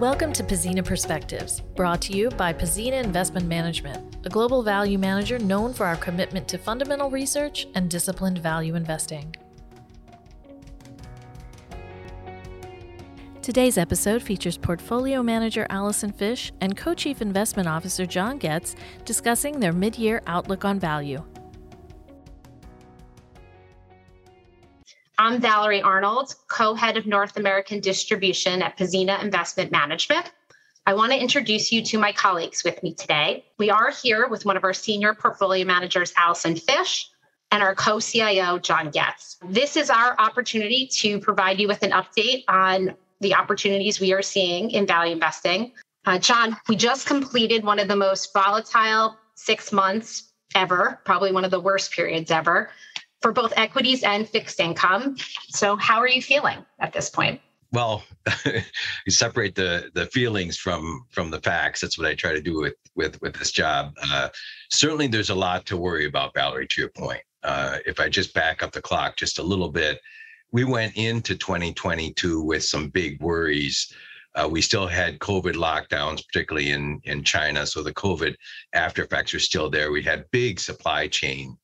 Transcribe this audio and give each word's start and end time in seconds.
Welcome 0.00 0.32
to 0.34 0.44
Pzena 0.44 0.84
Perspectives, 0.84 1.60
brought 1.60 2.00
to 2.02 2.16
you 2.16 2.30
by 2.30 2.52
Pzena 2.52 3.02
Investment 3.02 3.46
Management, 3.46 4.16
a 4.24 4.28
global 4.28 4.62
value 4.62 4.98
manager 4.98 5.38
known 5.38 5.74
for 5.74 5.86
our 5.86 5.96
commitment 5.96 6.46
to 6.48 6.58
fundamental 6.58 7.10
research 7.10 7.66
and 7.74 7.90
disciplined 7.90 8.38
value 8.38 8.74
investing. 8.74 9.34
Today's 13.42 13.78
episode 13.78 14.22
features 14.22 14.58
portfolio 14.58 15.22
manager 15.22 15.66
Allison 15.70 16.12
Fish 16.12 16.52
and 16.60 16.76
co 16.76 16.92
chief 16.94 17.22
investment 17.22 17.66
officer 17.66 18.04
John 18.04 18.36
Getz 18.36 18.76
discussing 19.04 19.58
their 19.58 19.72
mid 19.72 19.96
year 19.96 20.20
outlook 20.26 20.64
on 20.66 20.78
value. 20.78 21.24
I'm 25.20 25.40
Valerie 25.40 25.82
Arnold, 25.82 26.36
co 26.46 26.74
head 26.74 26.96
of 26.96 27.04
North 27.04 27.36
American 27.36 27.80
distribution 27.80 28.62
at 28.62 28.78
Pzena 28.78 29.20
Investment 29.20 29.72
Management. 29.72 30.30
I 30.86 30.94
want 30.94 31.10
to 31.10 31.18
introduce 31.18 31.72
you 31.72 31.82
to 31.86 31.98
my 31.98 32.12
colleagues 32.12 32.62
with 32.62 32.80
me 32.84 32.94
today. 32.94 33.44
We 33.58 33.68
are 33.68 33.90
here 33.90 34.28
with 34.28 34.44
one 34.44 34.56
of 34.56 34.62
our 34.62 34.72
senior 34.72 35.14
portfolio 35.14 35.64
managers, 35.64 36.12
Allison 36.16 36.54
Fish, 36.54 37.10
and 37.50 37.64
our 37.64 37.74
co 37.74 37.98
CIO, 37.98 38.60
John 38.60 38.90
Getz. 38.90 39.38
This 39.48 39.76
is 39.76 39.90
our 39.90 40.14
opportunity 40.20 40.86
to 40.98 41.18
provide 41.18 41.58
you 41.58 41.66
with 41.66 41.82
an 41.82 41.90
update 41.90 42.44
on 42.46 42.94
the 43.20 43.34
opportunities 43.34 43.98
we 43.98 44.12
are 44.12 44.22
seeing 44.22 44.70
in 44.70 44.86
value 44.86 45.12
investing. 45.12 45.72
Uh, 46.06 46.20
John, 46.20 46.56
we 46.68 46.76
just 46.76 47.08
completed 47.08 47.64
one 47.64 47.80
of 47.80 47.88
the 47.88 47.96
most 47.96 48.32
volatile 48.32 49.16
six 49.34 49.72
months 49.72 50.30
ever, 50.54 51.00
probably 51.04 51.32
one 51.32 51.44
of 51.44 51.50
the 51.50 51.60
worst 51.60 51.90
periods 51.90 52.30
ever 52.30 52.70
for 53.20 53.32
both 53.32 53.52
equities 53.56 54.02
and 54.02 54.28
fixed 54.28 54.60
income. 54.60 55.16
So, 55.48 55.76
how 55.76 55.98
are 55.98 56.08
you 56.08 56.22
feeling 56.22 56.64
at 56.78 56.92
this 56.92 57.10
point? 57.10 57.40
Well, 57.72 58.02
you 58.46 59.10
separate 59.12 59.54
the 59.54 59.90
the 59.94 60.06
feelings 60.06 60.56
from 60.56 61.04
from 61.10 61.30
the 61.30 61.40
facts. 61.40 61.80
That's 61.80 61.98
what 61.98 62.06
I 62.06 62.14
try 62.14 62.32
to 62.32 62.40
do 62.40 62.58
with 62.60 62.74
with 62.94 63.20
with 63.20 63.34
this 63.34 63.50
job. 63.50 63.94
Uh, 64.02 64.28
certainly, 64.70 65.06
there's 65.06 65.30
a 65.30 65.34
lot 65.34 65.66
to 65.66 65.76
worry 65.76 66.06
about, 66.06 66.34
Valerie. 66.34 66.66
To 66.66 66.80
your 66.80 66.90
point, 66.90 67.22
uh, 67.42 67.78
if 67.86 68.00
I 68.00 68.08
just 68.08 68.32
back 68.32 68.62
up 68.62 68.72
the 68.72 68.80
clock 68.80 69.16
just 69.16 69.38
a 69.38 69.42
little 69.42 69.68
bit, 69.68 70.00
we 70.50 70.64
went 70.64 70.96
into 70.96 71.34
2022 71.34 72.40
with 72.42 72.64
some 72.64 72.88
big 72.88 73.20
worries. 73.20 73.92
Uh, 74.34 74.48
we 74.48 74.62
still 74.62 74.86
had 74.86 75.18
COVID 75.18 75.54
lockdowns, 75.54 76.24
particularly 76.26 76.70
in 76.70 77.00
in 77.04 77.22
China. 77.22 77.66
So 77.66 77.82
the 77.82 77.92
COVID 77.92 78.34
after 78.72 79.02
effects 79.04 79.34
are 79.34 79.40
still 79.40 79.68
there. 79.68 79.90
We 79.92 80.02
had 80.02 80.30
big 80.30 80.58
supply 80.58 81.06
chain 81.06 81.58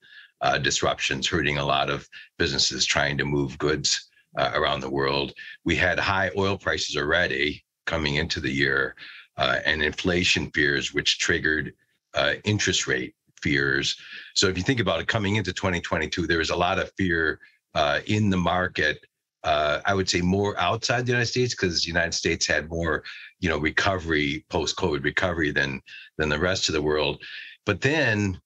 uh, 0.45 0.59
disruptions 0.59 1.27
hurting 1.27 1.57
a 1.57 1.65
lot 1.65 1.89
of 1.89 2.07
businesses 2.39 2.85
trying 2.85 3.17
to 3.17 3.25
move 3.25 3.59
goods 3.59 4.11
uh, 4.37 4.51
around 4.55 4.81
the 4.81 4.91
world. 4.91 5.33
We 5.65 5.75
had 5.75 5.99
high 5.99 6.31
oil 6.37 6.59
prices 6.59 6.97
already 6.97 7.65
coming 7.87 8.17
into 8.17 8.41
the 8.41 8.51
year 8.51 8.95
uh, 9.39 9.61
and 9.65 9.83
inflation 9.83 10.51
fears, 10.51 10.93
which 10.93 11.19
triggered 11.19 11.73
uh, 12.13 12.35
interest 12.45 12.87
rate 12.87 13.15
fears. 13.41 13.97
So 14.35 14.49
if 14.49 14.59
you 14.59 14.63
think 14.63 14.81
about 14.81 15.01
it, 15.01 15.09
coming 15.09 15.37
into 15.37 15.53
2022, 15.53 16.27
there 16.27 16.39
was 16.39 16.51
a 16.51 16.57
lot 16.57 16.79
of 16.79 16.93
fear 16.99 17.41
uh, 17.75 18.01
in 18.07 18.29
the 18.29 18.37
market. 18.37 18.99
Uh, 19.45 19.81
I 19.87 19.95
would 19.95 20.11
say 20.11 20.21
more 20.21 20.59
outside 20.61 21.07
the 21.07 21.13
United 21.13 21.27
States 21.27 21.55
because 21.55 21.83
the 21.83 21.89
United 21.89 22.13
States 22.13 22.47
had 22.47 22.69
more, 22.69 23.03
you 23.41 23.49
know, 23.49 23.59
recovery 23.59 24.45
post-COVID 24.51 25.05
recovery 25.05 25.53
than 25.53 25.81
than 26.19 26.29
the 26.29 26.39
rest 26.39 26.69
of 26.69 26.75
the 26.75 26.83
world. 26.83 27.23
But 27.67 27.81
then 27.81 28.41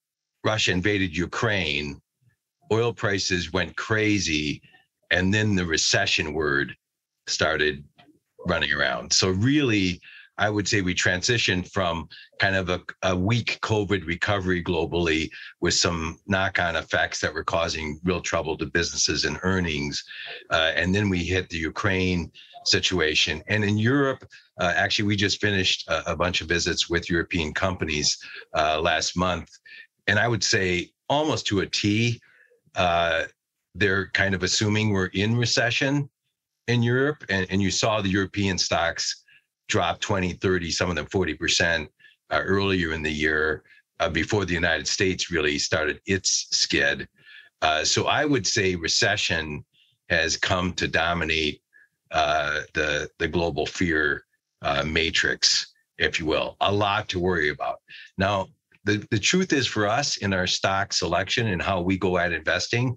Russia 0.44 0.72
invaded 0.72 1.16
Ukraine, 1.16 2.00
oil 2.72 2.92
prices 2.92 3.52
went 3.52 3.76
crazy, 3.76 4.62
and 5.10 5.32
then 5.32 5.54
the 5.54 5.66
recession 5.66 6.32
word 6.32 6.74
started 7.26 7.84
running 8.46 8.72
around. 8.72 9.12
So 9.12 9.30
really, 9.30 10.00
I 10.38 10.48
would 10.48 10.68
say 10.68 10.82
we 10.82 10.94
transitioned 10.94 11.70
from 11.72 12.08
kind 12.38 12.54
of 12.54 12.68
a, 12.68 12.80
a 13.02 13.16
weak 13.16 13.58
COVID 13.62 14.06
recovery 14.06 14.62
globally 14.62 15.28
with 15.60 15.74
some 15.74 16.20
knock-on 16.26 16.76
effects 16.76 17.20
that 17.20 17.34
were 17.34 17.42
causing 17.42 17.98
real 18.04 18.20
trouble 18.20 18.56
to 18.58 18.66
businesses 18.66 19.24
and 19.24 19.38
earnings, 19.42 20.04
uh, 20.50 20.72
and 20.76 20.94
then 20.94 21.08
we 21.08 21.24
hit 21.24 21.48
the 21.48 21.58
Ukraine 21.58 22.30
situation. 22.64 23.42
And 23.48 23.64
in 23.64 23.78
Europe, 23.78 24.24
uh, 24.60 24.72
actually, 24.76 25.06
we 25.06 25.16
just 25.16 25.40
finished 25.40 25.88
a, 25.88 26.12
a, 26.12 26.16
bunch 26.16 26.40
of 26.40 26.48
visits 26.48 26.88
with 26.88 27.10
European 27.10 27.54
companies 27.54 28.18
uh, 28.54 28.80
last 28.80 29.16
month, 29.16 29.50
and 30.08 30.18
I 30.18 30.26
would 30.26 30.42
say 30.42 30.90
almost 31.08 31.46
to 31.48 31.60
a 31.60 31.66
T, 31.66 32.20
uh, 32.74 33.24
they're 33.74 34.08
kind 34.08 34.34
of 34.34 34.42
assuming 34.42 34.90
we're 34.90 35.06
in 35.06 35.36
recession 35.36 36.08
in 36.66 36.82
Europe. 36.82 37.24
And, 37.28 37.46
and 37.50 37.62
you 37.62 37.70
saw 37.70 38.00
the 38.00 38.08
European 38.08 38.58
stocks 38.58 39.24
drop 39.68 40.00
20, 40.00 40.32
30, 40.32 40.70
some 40.70 40.90
of 40.90 40.96
them 40.96 41.06
40% 41.06 41.86
uh, 42.30 42.40
earlier 42.44 42.92
in 42.92 43.02
the 43.02 43.12
year 43.12 43.62
uh, 44.00 44.08
before 44.08 44.44
the 44.44 44.54
United 44.54 44.88
States 44.88 45.30
really 45.30 45.58
started 45.58 46.00
its 46.06 46.48
skid. 46.50 47.06
Uh, 47.60 47.84
so 47.84 48.06
I 48.06 48.24
would 48.24 48.46
say 48.46 48.74
recession 48.76 49.64
has 50.08 50.36
come 50.36 50.72
to 50.74 50.88
dominate 50.88 51.60
uh, 52.10 52.60
the, 52.72 53.10
the 53.18 53.28
global 53.28 53.66
fear 53.66 54.24
uh, 54.62 54.82
matrix, 54.84 55.74
if 55.98 56.18
you 56.18 56.24
will. 56.24 56.56
A 56.60 56.72
lot 56.72 57.08
to 57.10 57.18
worry 57.18 57.50
about. 57.50 57.80
Now, 58.16 58.48
the, 58.84 59.06
the 59.10 59.18
truth 59.18 59.52
is 59.52 59.66
for 59.66 59.86
us 59.86 60.16
in 60.18 60.32
our 60.32 60.46
stock 60.46 60.92
selection 60.92 61.48
and 61.48 61.60
how 61.60 61.80
we 61.80 61.98
go 61.98 62.18
at 62.18 62.32
investing, 62.32 62.96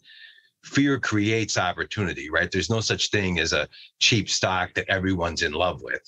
fear 0.64 1.00
creates 1.00 1.58
opportunity, 1.58 2.30
right? 2.30 2.50
There's 2.52 2.70
no 2.70 2.82
such 2.82 3.10
thing 3.10 3.40
as 3.40 3.54
a 3.54 3.68
cheap 4.00 4.30
stock 4.30 4.74
that 4.76 4.90
everyone's 4.90 5.42
in 5.42 5.54
love 5.54 5.82
with. 5.82 6.02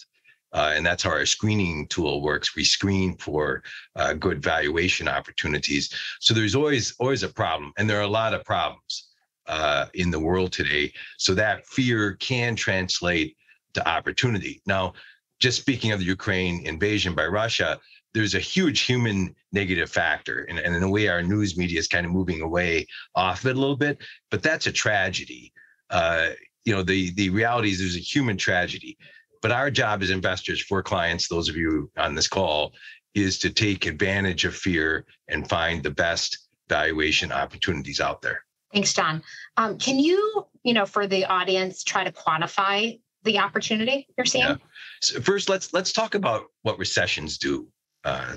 Uh, 0.54 0.74
and 0.76 0.86
that's 0.86 1.02
how 1.02 1.10
our 1.10 1.26
screening 1.26 1.88
tool 1.88 2.22
works. 2.22 2.56
We 2.56 2.64
screen 2.64 3.18
for 3.18 3.64
uh, 3.96 4.14
good 4.14 4.44
valuation 4.44 5.08
opportunities. 5.08 5.90
So 6.20 6.34
there's 6.34 6.54
always 6.54 6.94
always 7.00 7.24
a 7.24 7.30
problem, 7.30 7.74
and 7.78 7.90
there 7.90 7.98
are 7.98 8.04
a 8.04 8.08
lot 8.08 8.36
of 8.36 8.46
problems 8.46 9.10
uh, 9.48 9.88
in 9.96 10.12
the 10.12 10.20
world 10.20 10.52
today. 10.52 10.94
So 11.18 11.34
that 11.34 11.66
fear 11.66 12.14
can 12.20 12.56
translate 12.56 13.36
to 13.74 13.88
opportunity. 13.88 14.62
Now, 14.68 14.94
just 15.40 15.60
speaking 15.60 15.92
of 15.92 16.00
the 16.00 16.06
Ukraine 16.06 16.66
invasion 16.68 17.16
by 17.16 17.26
Russia, 17.26 17.80
there's 18.14 18.36
a 18.36 18.40
huge 18.40 18.82
human 18.82 19.36
negative 19.52 19.90
factor. 19.90 20.46
And, 20.50 20.60
and 20.60 20.76
in 20.76 20.84
a 20.84 20.90
way 20.90 21.08
our 21.08 21.24
news 21.24 21.58
media 21.58 21.80
is 21.80 21.88
kind 21.88 22.06
of 22.06 22.12
moving 22.12 22.42
away 22.42 22.86
off 23.16 23.46
it 23.46 23.56
a 23.56 23.60
little 23.60 23.76
bit 23.76 24.00
but 24.34 24.42
that's 24.42 24.66
a 24.66 24.72
tragedy. 24.72 25.54
Uh, 25.90 26.30
you 26.66 26.74
know 26.74 26.82
the 26.82 27.12
the 27.14 27.30
reality 27.30 27.70
is 27.70 27.80
there's 27.80 27.96
a 27.96 28.00
human 28.00 28.36
tragedy. 28.36 28.98
But 29.42 29.52
our 29.52 29.70
job 29.70 30.02
as 30.02 30.10
investors 30.10 30.62
for 30.62 30.82
clients 30.82 31.28
those 31.28 31.50
of 31.50 31.56
you 31.56 31.92
on 31.98 32.16
this 32.16 32.28
call 32.28 32.74
is 33.14 33.38
to 33.40 33.52
take 33.52 33.86
advantage 33.86 34.44
of 34.44 34.56
fear 34.56 35.06
and 35.28 35.48
find 35.48 35.84
the 35.84 35.92
best 35.92 36.48
valuation 36.68 37.32
opportunities 37.32 38.00
out 38.02 38.22
there. 38.22 38.44
Thanks 38.74 38.94
john. 38.94 39.22
Um, 39.58 39.78
can 39.78 40.00
you 40.00 40.48
you 40.64 40.74
know 40.74 40.86
for 40.86 41.06
the 41.06 41.26
audience 41.26 41.84
try 41.84 42.04
to 42.04 42.12
quantify 42.12 43.00
the 43.24 43.40
opportunity 43.40 44.08
you're 44.18 44.26
seeing? 44.26 44.48
Yeah. 44.48 44.56
so 45.02 45.22
first 45.22 45.48
let's 45.50 45.74
let's 45.74 45.92
talk 45.92 46.16
about 46.16 46.46
what 46.64 46.80
recessions 46.80 47.38
do 47.38 47.68
uh. 48.04 48.36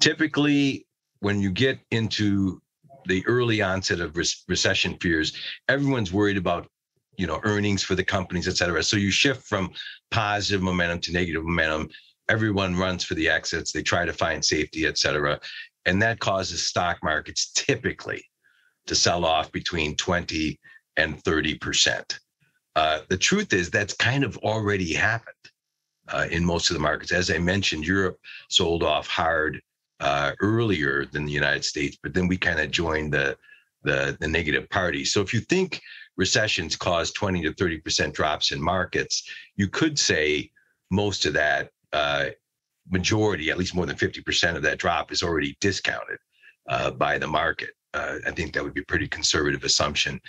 Typically, 0.00 0.86
when 1.20 1.40
you 1.40 1.50
get 1.50 1.78
into 1.90 2.60
the 3.06 3.26
early 3.26 3.62
onset 3.62 4.00
of 4.00 4.16
re- 4.16 4.24
recession 4.48 4.96
fears, 5.00 5.36
everyone's 5.68 6.12
worried 6.12 6.36
about 6.36 6.68
you 7.16 7.26
know 7.26 7.40
earnings 7.42 7.82
for 7.82 7.94
the 7.94 8.04
companies, 8.04 8.46
et 8.46 8.56
cetera. 8.56 8.82
So 8.82 8.96
you 8.96 9.10
shift 9.10 9.46
from 9.46 9.70
positive 10.10 10.62
momentum 10.62 11.00
to 11.00 11.12
negative 11.12 11.44
momentum. 11.44 11.88
Everyone 12.28 12.76
runs 12.76 13.04
for 13.04 13.14
the 13.14 13.28
exits. 13.28 13.72
They 13.72 13.82
try 13.82 14.04
to 14.04 14.12
find 14.12 14.44
safety, 14.44 14.86
et 14.86 14.98
cetera, 14.98 15.40
and 15.86 16.00
that 16.02 16.20
causes 16.20 16.66
stock 16.66 16.98
markets 17.02 17.50
typically 17.54 18.24
to 18.86 18.94
sell 18.94 19.24
off 19.24 19.50
between 19.52 19.96
20 19.96 20.58
and 20.96 21.22
30 21.24 21.58
percent. 21.58 22.18
Uh, 22.76 23.00
the 23.08 23.16
truth 23.16 23.52
is 23.52 23.70
that's 23.70 23.94
kind 23.94 24.22
of 24.22 24.36
already 24.38 24.92
happened 24.92 25.34
uh, 26.08 26.26
in 26.30 26.44
most 26.44 26.70
of 26.70 26.74
the 26.74 26.82
markets. 26.82 27.12
As 27.12 27.30
I 27.30 27.38
mentioned, 27.38 27.86
Europe 27.86 28.18
sold 28.48 28.82
off 28.82 29.06
hard 29.06 29.60
uh, 30.00 30.32
earlier 30.40 31.04
than 31.06 31.24
the 31.24 31.32
United 31.32 31.64
States, 31.64 31.96
but 32.02 32.14
then 32.14 32.28
we 32.28 32.36
kind 32.36 32.60
of 32.60 32.70
joined 32.70 33.12
the, 33.12 33.36
the 33.82 34.16
the 34.20 34.28
negative 34.28 34.68
party. 34.70 35.04
So 35.04 35.20
if 35.20 35.32
you 35.34 35.40
think 35.40 35.80
recessions 36.16 36.76
cause 36.76 37.12
20 37.12 37.42
to 37.42 37.52
30 37.54 37.78
percent 37.78 38.14
drops 38.14 38.52
in 38.52 38.62
markets, 38.62 39.28
you 39.56 39.68
could 39.68 39.98
say 39.98 40.50
most 40.90 41.26
of 41.26 41.32
that 41.34 41.70
uh, 41.92 42.26
majority, 42.90 43.50
at 43.50 43.58
least 43.58 43.74
more 43.74 43.86
than 43.86 43.96
50 43.96 44.22
percent 44.22 44.56
of 44.56 44.62
that 44.62 44.78
drop, 44.78 45.12
is 45.12 45.22
already 45.22 45.56
discounted 45.60 46.18
uh, 46.68 46.90
by 46.90 47.18
the 47.18 47.26
market. 47.26 47.70
Uh, 47.94 48.18
I 48.26 48.30
think 48.30 48.52
that 48.52 48.62
would 48.62 48.74
be 48.74 48.82
a 48.82 48.86
pretty 48.86 49.08
conservative 49.08 49.64
assumption. 49.64 50.20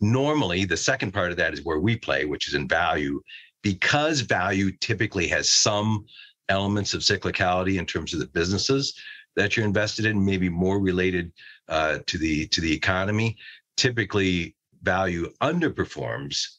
Normally, 0.00 0.64
the 0.64 0.76
second 0.76 1.12
part 1.12 1.32
of 1.32 1.36
that 1.38 1.54
is 1.54 1.64
where 1.64 1.80
we 1.80 1.96
play, 1.96 2.24
which 2.24 2.46
is 2.46 2.54
in 2.54 2.68
value 2.68 3.20
because 3.62 4.20
value 4.20 4.70
typically 4.80 5.26
has 5.28 5.50
some 5.50 6.06
elements 6.48 6.94
of 6.94 7.00
cyclicality 7.00 7.78
in 7.78 7.86
terms 7.86 8.14
of 8.14 8.20
the 8.20 8.26
businesses 8.26 8.94
that 9.36 9.56
you're 9.56 9.66
invested 9.66 10.04
in, 10.04 10.24
maybe 10.24 10.48
more 10.48 10.80
related 10.80 11.32
uh, 11.68 11.98
to 12.06 12.18
the 12.18 12.46
to 12.48 12.60
the 12.60 12.72
economy. 12.72 13.36
typically 13.76 14.54
value 14.82 15.32
underperforms 15.40 16.58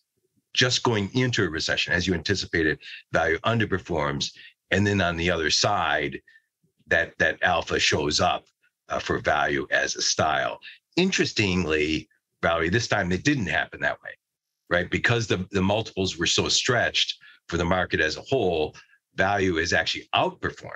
just 0.53 0.83
going 0.83 1.09
into 1.13 1.43
a 1.43 1.49
recession 1.49 1.93
as 1.93 2.07
you 2.07 2.13
anticipated 2.13 2.79
value 3.11 3.37
underperforms 3.39 4.31
and 4.71 4.85
then 4.85 5.01
on 5.01 5.15
the 5.17 5.29
other 5.29 5.49
side 5.49 6.19
that 6.87 7.17
that 7.17 7.41
alpha 7.43 7.79
shows 7.79 8.19
up 8.19 8.45
uh, 8.89 8.99
for 8.99 9.19
value 9.19 9.67
as 9.71 9.95
a 9.95 10.01
style 10.01 10.59
interestingly 10.95 12.07
valerie 12.41 12.69
this 12.69 12.87
time 12.87 13.11
it 13.11 13.23
didn't 13.23 13.47
happen 13.47 13.79
that 13.79 14.01
way 14.03 14.11
right 14.69 14.89
because 14.89 15.27
the, 15.27 15.47
the 15.51 15.61
multiples 15.61 16.17
were 16.17 16.25
so 16.25 16.47
stretched 16.47 17.17
for 17.47 17.57
the 17.57 17.65
market 17.65 17.99
as 17.99 18.17
a 18.17 18.21
whole 18.21 18.75
value 19.15 19.57
is 19.57 19.73
actually 19.73 20.07
outperformed 20.15 20.71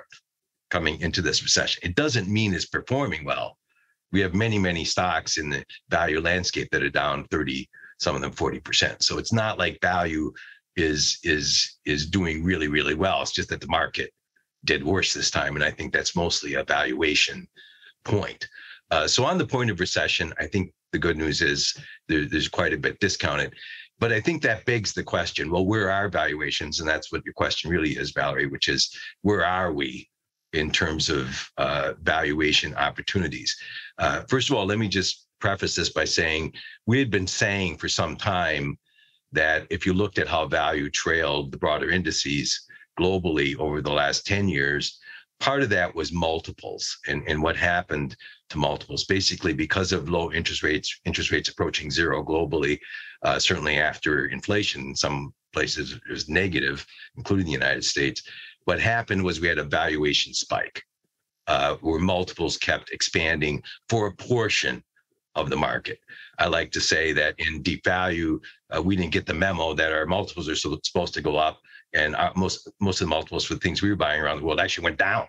coming 0.70 1.00
into 1.00 1.22
this 1.22 1.42
recession 1.42 1.80
it 1.84 1.94
doesn't 1.94 2.28
mean 2.28 2.54
it's 2.54 2.66
performing 2.66 3.24
well 3.24 3.56
we 4.12 4.20
have 4.20 4.34
many 4.34 4.58
many 4.58 4.84
stocks 4.84 5.38
in 5.38 5.50
the 5.50 5.64
value 5.88 6.20
landscape 6.20 6.68
that 6.70 6.82
are 6.82 6.90
down 6.90 7.24
30 7.30 7.68
some 7.98 8.14
of 8.14 8.22
them 8.22 8.32
40%. 8.32 9.02
So 9.02 9.18
it's 9.18 9.32
not 9.32 9.58
like 9.58 9.80
value 9.80 10.32
is 10.76 11.18
is 11.22 11.78
is 11.84 12.06
doing 12.06 12.42
really 12.42 12.68
really 12.68 12.94
well. 12.94 13.22
It's 13.22 13.32
just 13.32 13.48
that 13.50 13.60
the 13.60 13.68
market 13.68 14.10
did 14.64 14.82
worse 14.82 15.14
this 15.14 15.30
time, 15.30 15.54
and 15.54 15.64
I 15.64 15.70
think 15.70 15.92
that's 15.92 16.16
mostly 16.16 16.54
a 16.54 16.64
valuation 16.64 17.46
point. 18.04 18.48
Uh, 18.90 19.06
so 19.06 19.24
on 19.24 19.38
the 19.38 19.46
point 19.46 19.70
of 19.70 19.80
recession, 19.80 20.32
I 20.38 20.46
think 20.46 20.72
the 20.92 20.98
good 20.98 21.16
news 21.16 21.42
is 21.42 21.76
there, 22.08 22.26
there's 22.26 22.48
quite 22.48 22.72
a 22.72 22.78
bit 22.78 22.98
discounted. 23.00 23.54
But 23.98 24.12
I 24.12 24.20
think 24.20 24.42
that 24.42 24.64
begs 24.64 24.92
the 24.92 25.02
question: 25.02 25.50
Well, 25.50 25.66
where 25.66 25.90
are 25.90 26.08
valuations? 26.08 26.80
And 26.80 26.88
that's 26.88 27.12
what 27.12 27.24
your 27.24 27.34
question 27.34 27.70
really 27.70 27.92
is, 27.92 28.10
Valerie, 28.12 28.46
which 28.46 28.68
is 28.68 28.94
where 29.22 29.44
are 29.44 29.72
we 29.72 30.08
in 30.52 30.70
terms 30.70 31.08
of 31.10 31.50
uh, 31.58 31.94
valuation 32.02 32.74
opportunities? 32.74 33.56
Uh, 33.98 34.22
first 34.28 34.50
of 34.50 34.56
all, 34.56 34.66
let 34.66 34.78
me 34.78 34.88
just 34.88 35.26
preface 35.40 35.74
this 35.74 35.90
by 35.90 36.04
saying 36.04 36.52
we 36.86 36.98
had 36.98 37.10
been 37.10 37.26
saying 37.26 37.76
for 37.76 37.88
some 37.88 38.16
time 38.16 38.78
that 39.32 39.66
if 39.68 39.84
you 39.84 39.92
looked 39.92 40.18
at 40.18 40.28
how 40.28 40.46
value 40.46 40.88
trailed 40.88 41.50
the 41.52 41.58
broader 41.58 41.90
indices 41.90 42.66
globally 42.98 43.56
over 43.58 43.82
the 43.82 43.92
last 43.92 44.26
10 44.26 44.48
years, 44.48 45.00
part 45.40 45.62
of 45.62 45.68
that 45.68 45.94
was 45.94 46.12
multiples 46.12 46.98
and, 47.08 47.22
and 47.26 47.42
what 47.42 47.56
happened 47.56 48.16
to 48.48 48.58
multiples. 48.58 49.04
Basically, 49.04 49.52
because 49.52 49.92
of 49.92 50.08
low 50.08 50.32
interest 50.32 50.62
rates, 50.62 51.00
interest 51.04 51.30
rates 51.30 51.48
approaching 51.48 51.90
zero 51.90 52.22
globally, 52.22 52.78
uh, 53.24 53.38
certainly 53.38 53.78
after 53.78 54.26
inflation, 54.26 54.82
in 54.82 54.94
some 54.94 55.34
places 55.52 55.92
it 55.92 56.10
was 56.10 56.28
negative, 56.28 56.86
including 57.16 57.46
the 57.46 57.52
United 57.52 57.84
States. 57.84 58.22
What 58.64 58.80
happened 58.80 59.22
was 59.24 59.40
we 59.40 59.48
had 59.48 59.58
a 59.58 59.64
valuation 59.64 60.34
spike 60.34 60.82
uh, 61.46 61.76
where 61.76 62.00
multiples 62.00 62.56
kept 62.56 62.90
expanding 62.90 63.62
for 63.88 64.06
a 64.06 64.14
portion 64.14 64.82
of 65.34 65.50
the 65.50 65.56
market. 65.56 65.98
I 66.38 66.46
like 66.46 66.70
to 66.72 66.80
say 66.80 67.12
that 67.12 67.34
in 67.38 67.62
deep 67.62 67.84
value, 67.84 68.40
uh, 68.74 68.82
we 68.82 68.96
didn't 68.96 69.12
get 69.12 69.26
the 69.26 69.34
memo 69.34 69.74
that 69.74 69.92
our 69.92 70.06
multiples 70.06 70.48
are 70.48 70.54
supposed 70.56 71.14
to 71.14 71.20
go 71.20 71.36
up, 71.36 71.60
and 71.92 72.14
our, 72.16 72.32
most 72.36 72.70
most 72.80 73.00
of 73.00 73.06
the 73.06 73.10
multiples 73.10 73.44
for 73.44 73.56
things 73.56 73.82
we 73.82 73.90
were 73.90 73.96
buying 73.96 74.20
around 74.20 74.38
the 74.38 74.44
world 74.44 74.60
actually 74.60 74.84
went 74.84 74.98
down. 74.98 75.26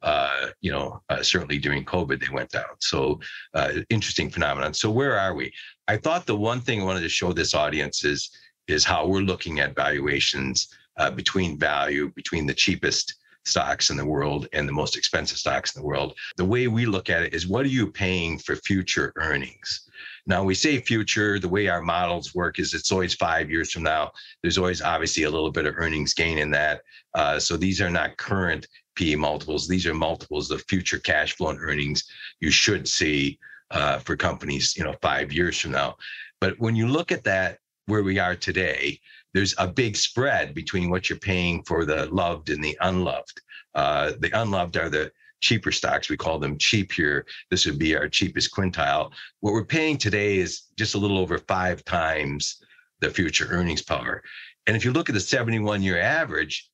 Uh, 0.00 0.48
you 0.60 0.70
know, 0.70 1.02
uh, 1.08 1.22
certainly 1.22 1.58
during 1.58 1.84
COVID, 1.84 2.20
they 2.20 2.32
went 2.32 2.50
down. 2.50 2.70
So, 2.78 3.18
uh, 3.54 3.72
interesting 3.90 4.30
phenomenon. 4.30 4.72
So, 4.72 4.90
where 4.90 5.18
are 5.18 5.34
we? 5.34 5.52
I 5.88 5.96
thought 5.96 6.26
the 6.26 6.36
one 6.36 6.60
thing 6.60 6.82
I 6.82 6.84
wanted 6.84 7.00
to 7.00 7.08
show 7.08 7.32
this 7.32 7.54
audience 7.54 8.04
is 8.04 8.30
is 8.68 8.84
how 8.84 9.06
we're 9.06 9.20
looking 9.20 9.60
at 9.60 9.74
valuations 9.74 10.68
uh, 10.98 11.10
between 11.10 11.58
value 11.58 12.12
between 12.14 12.46
the 12.46 12.54
cheapest 12.54 13.14
stocks 13.46 13.88
in 13.88 13.96
the 13.96 14.04
world 14.04 14.46
and 14.52 14.68
the 14.68 14.72
most 14.72 14.94
expensive 14.94 15.38
stocks 15.38 15.74
in 15.74 15.80
the 15.80 15.86
world. 15.86 16.14
The 16.36 16.44
way 16.44 16.68
we 16.68 16.84
look 16.84 17.08
at 17.08 17.22
it 17.22 17.32
is 17.32 17.46
what 17.46 17.64
are 17.64 17.70
you 17.70 17.90
paying 17.90 18.38
for 18.38 18.56
future 18.56 19.14
earnings? 19.16 19.88
Now, 20.26 20.44
we 20.44 20.54
say 20.54 20.78
future, 20.80 21.38
the 21.38 21.48
way 21.48 21.68
our 21.68 21.80
models 21.80 22.34
work 22.34 22.58
is 22.58 22.74
it's 22.74 22.92
always 22.92 23.14
five 23.14 23.50
years 23.50 23.72
from 23.72 23.84
now. 23.84 24.12
There's 24.42 24.58
always 24.58 24.82
obviously 24.82 25.22
a 25.22 25.30
little 25.30 25.50
bit 25.50 25.64
of 25.64 25.74
earnings 25.78 26.12
gain 26.12 26.36
in 26.36 26.50
that. 26.50 26.82
Uh, 27.14 27.38
so 27.38 27.56
these 27.56 27.80
are 27.80 27.88
not 27.88 28.18
current 28.18 28.66
PE 28.96 29.14
multiples. 29.14 29.66
These 29.66 29.86
are 29.86 29.94
multiples 29.94 30.50
of 30.50 30.62
future 30.68 30.98
cash 30.98 31.34
flow 31.34 31.48
and 31.48 31.58
earnings 31.58 32.04
you 32.40 32.50
should 32.50 32.86
see 32.86 33.38
uh, 33.70 33.98
for 33.98 34.16
companies, 34.16 34.76
you 34.76 34.84
know, 34.84 34.94
five 35.02 35.32
years 35.32 35.58
from 35.58 35.72
now. 35.72 35.96
But 36.40 36.58
when 36.58 36.76
you 36.76 36.86
look 36.86 37.12
at 37.12 37.24
that, 37.24 37.58
where 37.86 38.02
we 38.02 38.18
are 38.18 38.36
today, 38.36 39.00
there's 39.32 39.54
a 39.56 39.66
big 39.66 39.96
spread 39.96 40.54
between 40.54 40.90
what 40.90 41.08
you're 41.08 41.18
paying 41.18 41.62
for 41.62 41.86
the 41.86 42.06
loved 42.06 42.50
and 42.50 42.62
the 42.62 42.76
unloved. 42.82 43.40
Uh, 43.74 44.12
the 44.20 44.30
unloved 44.40 44.76
are 44.76 44.90
the 44.90 45.10
cheaper 45.40 45.72
stocks. 45.72 46.10
We 46.10 46.16
call 46.16 46.38
them 46.38 46.58
cheap 46.58 46.92
here. 46.92 47.24
This 47.50 47.64
would 47.64 47.78
be 47.78 47.96
our 47.96 48.08
cheapest 48.08 48.54
quintile. 48.54 49.10
What 49.40 49.54
we're 49.54 49.64
paying 49.64 49.96
today 49.96 50.36
is 50.36 50.62
just 50.76 50.94
a 50.94 50.98
little 50.98 51.18
over 51.18 51.38
five 51.38 51.84
times 51.84 52.62
the 53.00 53.10
future 53.10 53.46
earnings 53.50 53.82
power. 53.82 54.22
And 54.66 54.76
if 54.76 54.84
you 54.84 54.92
look 54.92 55.08
at 55.08 55.14
the 55.14 55.20
71 55.20 55.82
year 55.82 56.00
average, 56.00 56.68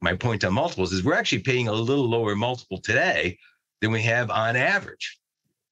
my 0.00 0.14
point 0.14 0.44
on 0.44 0.54
multiples 0.54 0.92
is 0.92 1.04
we're 1.04 1.14
actually 1.14 1.40
paying 1.40 1.68
a 1.68 1.72
little 1.72 2.08
lower 2.08 2.34
multiple 2.34 2.80
today 2.80 3.38
than 3.80 3.90
we 3.90 4.02
have 4.02 4.30
on 4.30 4.56
average 4.56 5.18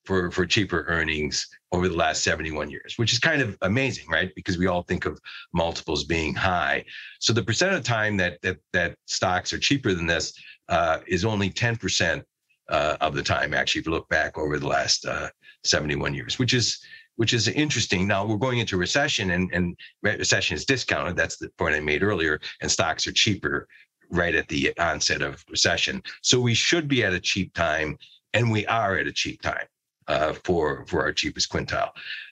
for, 0.05 0.31
for 0.31 0.47
cheaper 0.47 0.85
earnings 0.89 1.47
over 1.73 1.89
the 1.89 1.97
last 1.97 2.23
71 2.23 2.71
years, 2.71 2.95
which 2.97 3.12
is 3.12 3.19
kind 3.19 3.43
of 3.43 3.56
amazing, 3.62 4.09
right? 4.09 4.31
Because 4.37 4.59
we 4.59 4.67
all 4.67 4.83
think 4.83 5.06
of 5.06 5.19
multiples 5.53 6.05
being 6.05 6.35
high. 6.35 6.85
So 7.21 7.33
the 7.33 7.43
percent 7.43 7.75
of 7.75 7.83
time 7.83 8.17
that 8.19 8.41
that 8.43 8.59
that 8.73 8.97
stocks 9.06 9.53
are 9.53 9.59
cheaper 9.59 9.93
than 9.93 10.06
this 10.06 10.33
uh, 10.69 10.99
is 11.06 11.25
only 11.25 11.51
10% 11.51 12.23
uh, 12.69 12.97
of 13.01 13.15
the 13.15 13.23
time, 13.23 13.53
actually, 13.53 13.81
if 13.81 13.87
you 13.87 13.93
look 13.93 14.09
back 14.09 14.39
over 14.39 14.59
the 14.59 14.67
last 14.67 15.05
uh, 15.05 15.29
71 15.65 16.15
years, 16.15 16.39
which 16.39 16.55
is 16.55 16.81
which 17.17 17.33
is 17.33 17.47
interesting. 17.47 18.09
Now 18.09 18.27
we're 18.27 18.37
going 18.37 18.59
into 18.59 18.77
recession, 18.77 19.31
and 19.31 19.50
and 19.53 19.77
recession 20.03 20.57
is 20.57 20.65
discounted. 20.65 21.17
That's 21.17 21.37
the 21.37 21.49
point 21.59 21.75
I 21.75 21.81
made 21.81 22.03
earlier, 22.03 22.41
and 22.61 22.71
stocks 22.71 23.07
are 23.07 23.12
cheaper 23.12 23.69
right 24.11 24.35
at 24.35 24.49
the 24.49 24.77
onset 24.79 25.23
of 25.23 25.45
recession. 25.49 26.03
So 26.23 26.41
we 26.41 26.55
should 26.55 26.89
be 26.89 27.05
at 27.05 27.12
a 27.12 27.21
cheap 27.21 27.55
time, 27.55 27.99
and 28.33 28.50
we 28.50 28.67
are 28.67 28.99
at 28.99 29.07
a 29.07 29.12
cheap 29.12 29.43
time 29.43 29.67
uh, 30.09 30.35
for 30.45 30.85
for 30.87 31.03
our 31.03 31.12
cheapest 31.12 31.51
quintile. 31.51 31.91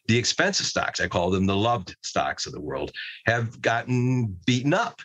The 0.09 0.19
expensive 0.19 0.67
stocks, 0.67 1.01
I 1.01 1.09
call 1.09 1.31
them 1.31 1.47
the 1.47 1.57
loved 1.57 1.97
stocks 2.03 2.47
of 2.47 2.53
the 2.53 2.61
world, 2.61 2.93
have 3.27 3.61
gotten 3.61 4.39
beaten 4.47 4.75
up, 4.75 5.01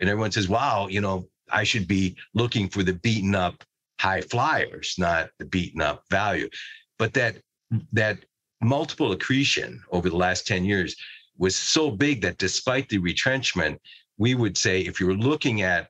and 0.00 0.08
everyone 0.08 0.32
says, 0.32 0.48
"Wow, 0.48 0.88
you 0.88 1.00
know, 1.00 1.28
I 1.50 1.64
should 1.64 1.88
be 1.88 2.16
looking 2.34 2.68
for 2.68 2.82
the 2.82 2.94
beaten 2.94 3.34
up 3.34 3.64
high 4.00 4.20
flyers, 4.20 4.94
not 4.98 5.30
the 5.38 5.44
beaten 5.44 5.80
up 5.80 6.04
value." 6.10 6.48
But 6.98 7.14
that 7.14 7.36
that 7.92 8.18
multiple 8.60 9.12
accretion 9.12 9.82
over 9.90 10.08
the 10.08 10.16
last 10.16 10.46
ten 10.46 10.64
years 10.64 10.94
was 11.38 11.56
so 11.56 11.90
big 11.90 12.20
that 12.22 12.38
despite 12.38 12.88
the 12.88 12.98
retrenchment, 12.98 13.80
we 14.18 14.34
would 14.34 14.56
say 14.56 14.82
if 14.82 15.00
you 15.00 15.06
were 15.06 15.14
looking 15.14 15.62
at 15.62 15.88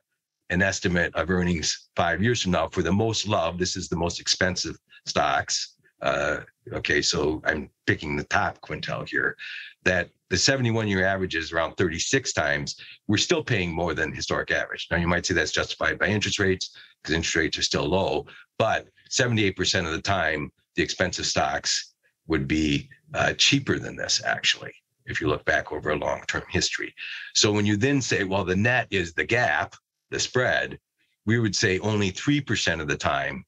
an 0.49 0.61
estimate 0.61 1.13
of 1.15 1.29
earnings 1.29 1.89
five 1.95 2.21
years 2.21 2.41
from 2.41 2.51
now 2.51 2.67
for 2.69 2.81
the 2.81 2.91
most 2.91 3.27
loved, 3.27 3.59
this 3.59 3.75
is 3.75 3.89
the 3.89 3.95
most 3.95 4.19
expensive 4.19 4.77
stocks 5.05 5.73
uh, 6.03 6.41
okay, 6.73 7.01
so 7.01 7.41
I'm 7.45 7.69
picking 7.87 8.15
the 8.15 8.25
top 8.25 8.59
quintile 8.61 9.07
here, 9.07 9.35
that 9.83 10.09
the 10.29 10.37
71 10.37 10.87
year 10.87 11.05
average 11.05 11.35
is 11.35 11.51
around 11.51 11.75
36 11.75 12.33
times, 12.33 12.75
we're 13.07 13.17
still 13.17 13.43
paying 13.43 13.73
more 13.73 13.93
than 13.93 14.11
historic 14.11 14.51
average. 14.51 14.87
Now, 14.91 14.97
you 14.97 15.07
might 15.07 15.25
say 15.25 15.33
that's 15.33 15.51
justified 15.51 15.97
by 15.97 16.07
interest 16.07 16.39
rates 16.39 16.75
because 17.01 17.15
interest 17.15 17.35
rates 17.35 17.57
are 17.57 17.63
still 17.63 17.87
low, 17.87 18.25
but 18.59 18.87
78% 19.09 19.85
of 19.85 19.93
the 19.93 20.01
time, 20.01 20.51
the 20.75 20.83
expensive 20.83 21.25
stocks 21.25 21.93
would 22.27 22.47
be 22.47 22.89
uh, 23.13 23.33
cheaper 23.33 23.79
than 23.79 23.95
this, 23.95 24.21
actually, 24.25 24.73
if 25.05 25.21
you 25.21 25.27
look 25.27 25.45
back 25.45 25.71
over 25.71 25.91
a 25.91 25.95
long 25.95 26.21
term 26.27 26.43
history. 26.49 26.93
So 27.33 27.51
when 27.51 27.65
you 27.65 27.77
then 27.77 28.01
say, 28.01 28.23
well, 28.23 28.43
the 28.43 28.55
net 28.55 28.87
is 28.89 29.13
the 29.13 29.25
gap, 29.25 29.75
the 30.09 30.19
spread, 30.19 30.79
we 31.25 31.39
would 31.39 31.55
say 31.55 31.79
only 31.79 32.11
3% 32.11 32.81
of 32.81 32.87
the 32.87 32.97
time 32.97 33.45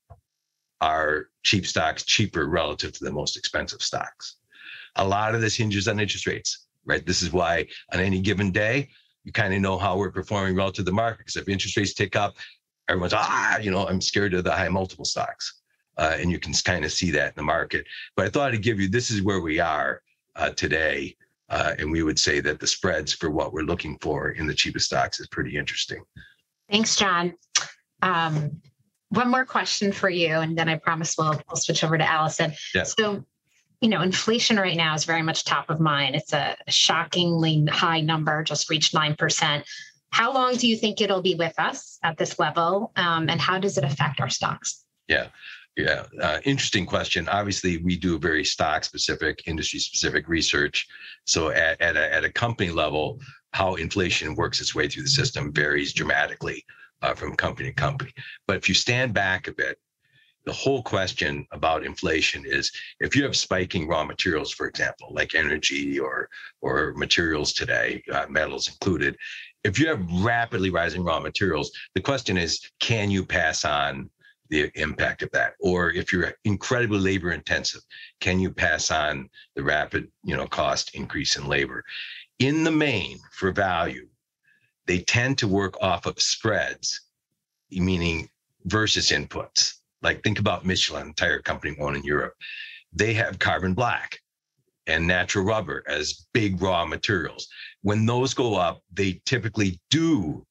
are 0.81 1.27
cheap 1.43 1.65
stocks 1.65 2.03
cheaper 2.03 2.47
relative 2.47 2.91
to 2.93 3.03
the 3.03 3.11
most 3.11 3.37
expensive 3.37 3.81
stocks. 3.81 4.37
A 4.97 5.07
lot 5.07 5.35
of 5.35 5.41
this 5.41 5.55
hinges 5.55 5.87
on 5.87 5.99
interest 5.99 6.27
rates, 6.27 6.67
right? 6.85 7.05
This 7.05 7.21
is 7.21 7.31
why 7.31 7.67
on 7.93 7.99
any 7.99 8.21
given 8.21 8.51
day, 8.51 8.89
you 9.23 9.31
kind 9.31 9.53
of 9.53 9.61
know 9.61 9.77
how 9.77 9.97
we're 9.97 10.11
performing 10.11 10.55
relative 10.55 10.85
to 10.85 10.91
the 10.91 10.91
market. 10.91 11.19
Because 11.19 11.35
if 11.35 11.49
interest 11.49 11.75
rates 11.77 11.93
tick 11.93 12.15
up, 12.15 12.35
everyone's, 12.87 13.13
ah, 13.13 13.57
you 13.57 13.71
know, 13.71 13.87
I'm 13.87 14.01
scared 14.01 14.33
of 14.33 14.43
the 14.43 14.51
high 14.51 14.69
multiple 14.69 15.05
stocks. 15.05 15.61
Uh, 15.97 16.15
and 16.19 16.29
you 16.29 16.39
can 16.39 16.53
kind 16.53 16.85
of 16.85 16.91
see 16.91 17.09
that 17.11 17.29
in 17.29 17.33
the 17.37 17.43
market. 17.43 17.85
But 18.15 18.25
I 18.25 18.29
thought 18.29 18.53
I'd 18.53 18.61
give 18.61 18.79
you 18.79 18.89
this 18.89 19.09
is 19.11 19.21
where 19.21 19.39
we 19.39 19.59
are 19.59 20.01
uh, 20.35 20.49
today. 20.51 21.15
Uh, 21.49 21.73
and 21.79 21.91
we 21.91 22.03
would 22.03 22.19
say 22.19 22.39
that 22.41 22.59
the 22.59 22.67
spreads 22.67 23.13
for 23.13 23.29
what 23.29 23.53
we're 23.53 23.61
looking 23.61 23.97
for 23.99 24.31
in 24.31 24.47
the 24.47 24.53
cheapest 24.53 24.87
stocks 24.87 25.19
is 25.19 25.27
pretty 25.27 25.57
interesting. 25.57 26.03
Thanks, 26.69 26.95
John. 26.95 27.35
Um, 28.01 28.61
one 29.09 29.29
more 29.29 29.45
question 29.45 29.91
for 29.91 30.09
you, 30.09 30.35
and 30.35 30.57
then 30.57 30.69
I 30.69 30.75
promise 30.75 31.15
we'll, 31.17 31.39
we'll 31.49 31.57
switch 31.57 31.83
over 31.83 31.97
to 31.97 32.09
Allison. 32.09 32.53
So, 32.83 33.23
you 33.81 33.89
know, 33.89 34.01
inflation 34.01 34.57
right 34.57 34.75
now 34.75 34.95
is 34.95 35.05
very 35.05 35.21
much 35.21 35.45
top 35.45 35.69
of 35.69 35.79
mind. 35.79 36.15
It's 36.15 36.33
a 36.33 36.55
shockingly 36.67 37.65
high 37.65 38.01
number, 38.01 38.43
just 38.43 38.69
reached 38.69 38.93
9%. 38.93 39.63
How 40.11 40.33
long 40.33 40.55
do 40.55 40.67
you 40.67 40.77
think 40.77 41.01
it'll 41.01 41.21
be 41.21 41.35
with 41.35 41.53
us 41.59 41.99
at 42.03 42.17
this 42.17 42.39
level? 42.39 42.91
Um, 42.95 43.29
and 43.29 43.39
how 43.39 43.59
does 43.59 43.77
it 43.77 43.83
affect 43.83 44.21
our 44.21 44.29
stocks? 44.29 44.85
Yeah. 45.07 45.27
Yeah, 45.77 46.05
uh, 46.21 46.39
interesting 46.45 46.85
question. 46.85 47.27
Obviously, 47.27 47.79
we 47.79 47.97
do 47.97 48.17
very 48.17 48.45
stock 48.45 48.85
specific, 48.85 49.43
industry 49.45 49.77
specific 49.79 50.29
research. 50.29 50.87
So, 51.25 51.49
at, 51.49 51.81
at, 51.81 51.97
a, 51.97 52.13
at 52.13 52.23
a 52.23 52.31
company 52.31 52.69
level, 52.69 53.19
how 53.51 53.75
inflation 53.75 54.35
works 54.35 54.61
its 54.61 54.73
way 54.73 54.87
through 54.87 55.03
the 55.03 55.09
system 55.09 55.51
varies 55.51 55.91
dramatically 55.91 56.63
uh, 57.01 57.13
from 57.13 57.35
company 57.35 57.69
to 57.69 57.75
company. 57.75 58.13
But 58.47 58.57
if 58.57 58.69
you 58.69 58.75
stand 58.75 59.13
back 59.13 59.47
a 59.47 59.53
bit, 59.53 59.77
the 60.45 60.53
whole 60.53 60.83
question 60.83 61.47
about 61.51 61.85
inflation 61.85 62.43
is 62.45 62.71
if 62.99 63.15
you 63.15 63.23
have 63.23 63.35
spiking 63.35 63.87
raw 63.87 64.03
materials, 64.03 64.51
for 64.51 64.67
example, 64.67 65.11
like 65.11 65.33
energy 65.33 65.99
or 65.99 66.29
or 66.61 66.93
materials 66.95 67.51
today, 67.51 68.03
uh, 68.13 68.25
metals 68.29 68.67
included, 68.67 69.17
if 69.63 69.79
you 69.79 69.87
have 69.87 70.05
rapidly 70.23 70.69
rising 70.69 71.03
raw 71.03 71.19
materials, 71.19 71.71
the 71.95 72.01
question 72.01 72.37
is, 72.37 72.59
can 72.79 73.09
you 73.09 73.25
pass 73.25 73.65
on 73.65 74.09
the 74.49 74.69
impact 74.75 75.23
of 75.23 75.31
that 75.31 75.53
or 75.59 75.91
if 75.91 76.13
you're 76.13 76.33
incredibly 76.43 76.99
labor 76.99 77.31
intensive 77.31 77.81
can 78.19 78.39
you 78.39 78.51
pass 78.51 78.91
on 78.91 79.27
the 79.55 79.63
rapid 79.63 80.07
you 80.23 80.37
know 80.37 80.45
cost 80.45 80.93
increase 80.93 81.35
in 81.35 81.47
labor 81.47 81.83
in 82.39 82.63
the 82.63 82.71
main 82.71 83.17
for 83.31 83.51
value 83.51 84.07
they 84.87 84.99
tend 84.99 85.37
to 85.37 85.47
work 85.47 85.75
off 85.81 86.05
of 86.05 86.21
spreads 86.21 87.01
meaning 87.71 88.29
versus 88.65 89.09
inputs. 89.09 89.73
Like 90.01 90.23
think 90.23 90.39
about 90.39 90.65
michelin 90.65 91.13
tire 91.13 91.41
company 91.41 91.75
one 91.77 91.95
in 91.95 92.03
europe. 92.03 92.33
They 92.93 93.13
have 93.13 93.39
carbon 93.39 93.73
black 93.73 94.19
and 94.87 95.07
natural 95.07 95.45
rubber 95.45 95.83
as 95.87 96.27
big 96.33 96.61
raw 96.61 96.85
materials. 96.85 97.47
When 97.81 98.05
those 98.05 98.33
go 98.33 98.55
up 98.55 98.81
they 98.93 99.21
typically 99.25 99.79
do 99.89 100.45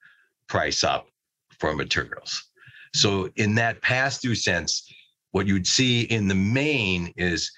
price 0.49 0.85
up 0.85 1.07
for 1.59 1.75
materials. 1.75 2.45
So 2.95 3.29
in 3.37 3.55
that 3.57 3.83
pass-through 3.83 4.37
sense, 4.37 4.89
what 5.33 5.47
you'd 5.47 5.67
see 5.67 6.03
in 6.03 6.29
the 6.29 6.35
main 6.35 7.13
is 7.17 7.51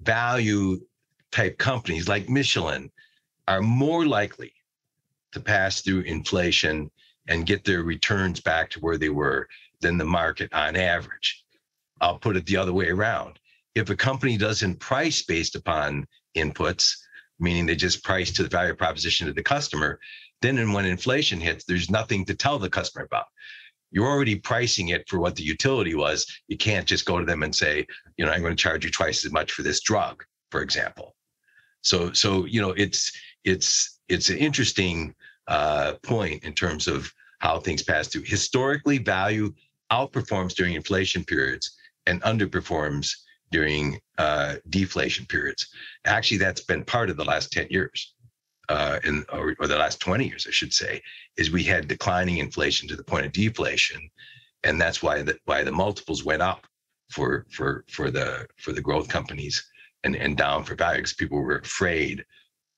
value 0.00 0.80
type 1.30 1.58
companies 1.58 2.08
like 2.08 2.28
Michelin 2.28 2.90
are 3.46 3.62
more 3.62 4.04
likely 4.06 4.52
to 5.32 5.40
pass 5.40 5.80
through 5.80 6.00
inflation 6.00 6.90
and 7.28 7.46
get 7.46 7.64
their 7.64 7.82
returns 7.82 8.40
back 8.40 8.70
to 8.70 8.80
where 8.80 8.98
they 8.98 9.08
were 9.08 9.48
than 9.80 9.98
the 9.98 10.04
market 10.04 10.52
on 10.52 10.76
average. 10.76 11.44
I'll 12.00 12.18
put 12.18 12.36
it 12.36 12.46
the 12.46 12.56
other 12.56 12.72
way 12.72 12.88
around. 12.88 13.38
If 13.74 13.90
a 13.90 13.96
company 13.96 14.36
doesn't 14.36 14.80
price 14.80 15.22
based 15.22 15.54
upon 15.54 16.06
inputs, 16.36 16.96
meaning 17.38 17.66
they 17.66 17.76
just 17.76 18.04
price 18.04 18.30
to 18.32 18.42
the 18.42 18.48
value 18.48 18.74
proposition 18.74 19.26
to 19.26 19.32
the 19.32 19.42
customer, 19.42 19.98
then 20.42 20.72
when 20.72 20.86
inflation 20.86 21.40
hits, 21.40 21.64
there's 21.64 21.90
nothing 21.90 22.24
to 22.24 22.34
tell 22.34 22.58
the 22.58 22.70
customer 22.70 23.04
about 23.04 23.26
you're 23.90 24.06
already 24.06 24.36
pricing 24.36 24.88
it 24.88 25.08
for 25.08 25.18
what 25.18 25.36
the 25.36 25.42
utility 25.42 25.94
was. 25.94 26.26
You 26.48 26.56
can't 26.56 26.86
just 26.86 27.04
go 27.04 27.18
to 27.18 27.26
them 27.26 27.42
and 27.42 27.54
say, 27.54 27.86
you 28.16 28.24
know, 28.24 28.30
I'm 28.30 28.42
going 28.42 28.56
to 28.56 28.62
charge 28.62 28.84
you 28.84 28.90
twice 28.90 29.24
as 29.24 29.32
much 29.32 29.52
for 29.52 29.62
this 29.62 29.80
drug, 29.80 30.24
for 30.50 30.62
example. 30.62 31.16
So, 31.82 32.12
so 32.12 32.44
you 32.44 32.60
know, 32.60 32.70
it's 32.70 33.12
it's 33.44 34.00
it's 34.08 34.30
an 34.30 34.38
interesting 34.38 35.14
uh, 35.48 35.94
point 36.02 36.44
in 36.44 36.52
terms 36.52 36.86
of 36.86 37.12
how 37.38 37.58
things 37.58 37.82
pass 37.82 38.08
through. 38.08 38.22
Historically, 38.22 38.98
value 38.98 39.52
outperforms 39.90 40.54
during 40.54 40.74
inflation 40.74 41.24
periods 41.24 41.76
and 42.06 42.22
underperforms 42.22 43.10
during 43.50 43.98
uh, 44.18 44.56
deflation 44.68 45.26
periods. 45.26 45.68
Actually, 46.04 46.38
that's 46.38 46.60
been 46.60 46.84
part 46.84 47.10
of 47.10 47.16
the 47.16 47.24
last 47.24 47.50
10 47.52 47.66
years 47.70 48.14
uh, 48.68 49.00
in 49.04 49.24
or, 49.32 49.56
or, 49.58 49.66
the 49.66 49.76
last 49.76 50.00
20 50.00 50.26
years, 50.26 50.46
I 50.46 50.52
should 50.52 50.72
say, 50.72 51.02
is 51.36 51.50
we 51.50 51.64
had 51.64 51.88
declining 51.88 52.38
inflation 52.38 52.86
to 52.88 52.96
the 52.96 53.02
point 53.02 53.26
of 53.26 53.32
deflation, 53.32 54.08
and 54.62 54.80
that's 54.80 55.02
why 55.02 55.22
the 55.22 55.36
why 55.44 55.64
the 55.64 55.72
multiples 55.72 56.24
went 56.24 56.40
up 56.40 56.66
for 57.10 57.46
for 57.50 57.84
for 57.88 58.12
the 58.12 58.46
for 58.58 58.72
the 58.72 58.80
growth 58.80 59.08
companies 59.08 59.64
and 60.04 60.14
and 60.14 60.36
down 60.36 60.62
for 60.62 60.76
value 60.76 60.98
because 60.98 61.14
people 61.14 61.40
were 61.40 61.58
afraid 61.58 62.24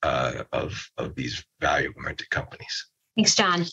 uh, 0.02 0.44
of 0.52 0.90
of 0.96 1.14
these 1.14 1.44
value 1.60 1.92
oriented 1.96 2.30
companies. 2.30 2.86
Thanks, 3.16 3.34
John. 3.34 3.66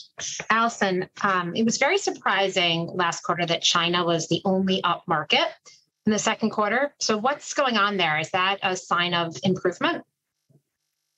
Allison, 0.49 1.09
um, 1.21 1.55
it 1.55 1.63
was 1.63 1.77
very 1.77 1.97
surprising 1.97 2.87
last 2.93 3.23
quarter 3.23 3.45
that 3.45 3.61
China 3.61 4.03
was 4.03 4.27
the 4.27 4.41
only 4.43 4.83
up 4.83 5.03
market 5.07 5.47
in 6.05 6.11
the 6.11 6.19
second 6.19 6.49
quarter. 6.49 6.93
So, 6.99 7.17
what's 7.17 7.53
going 7.53 7.77
on 7.77 7.97
there? 7.97 8.19
Is 8.19 8.31
that 8.31 8.59
a 8.63 8.75
sign 8.75 9.13
of 9.13 9.37
improvement? 9.43 10.03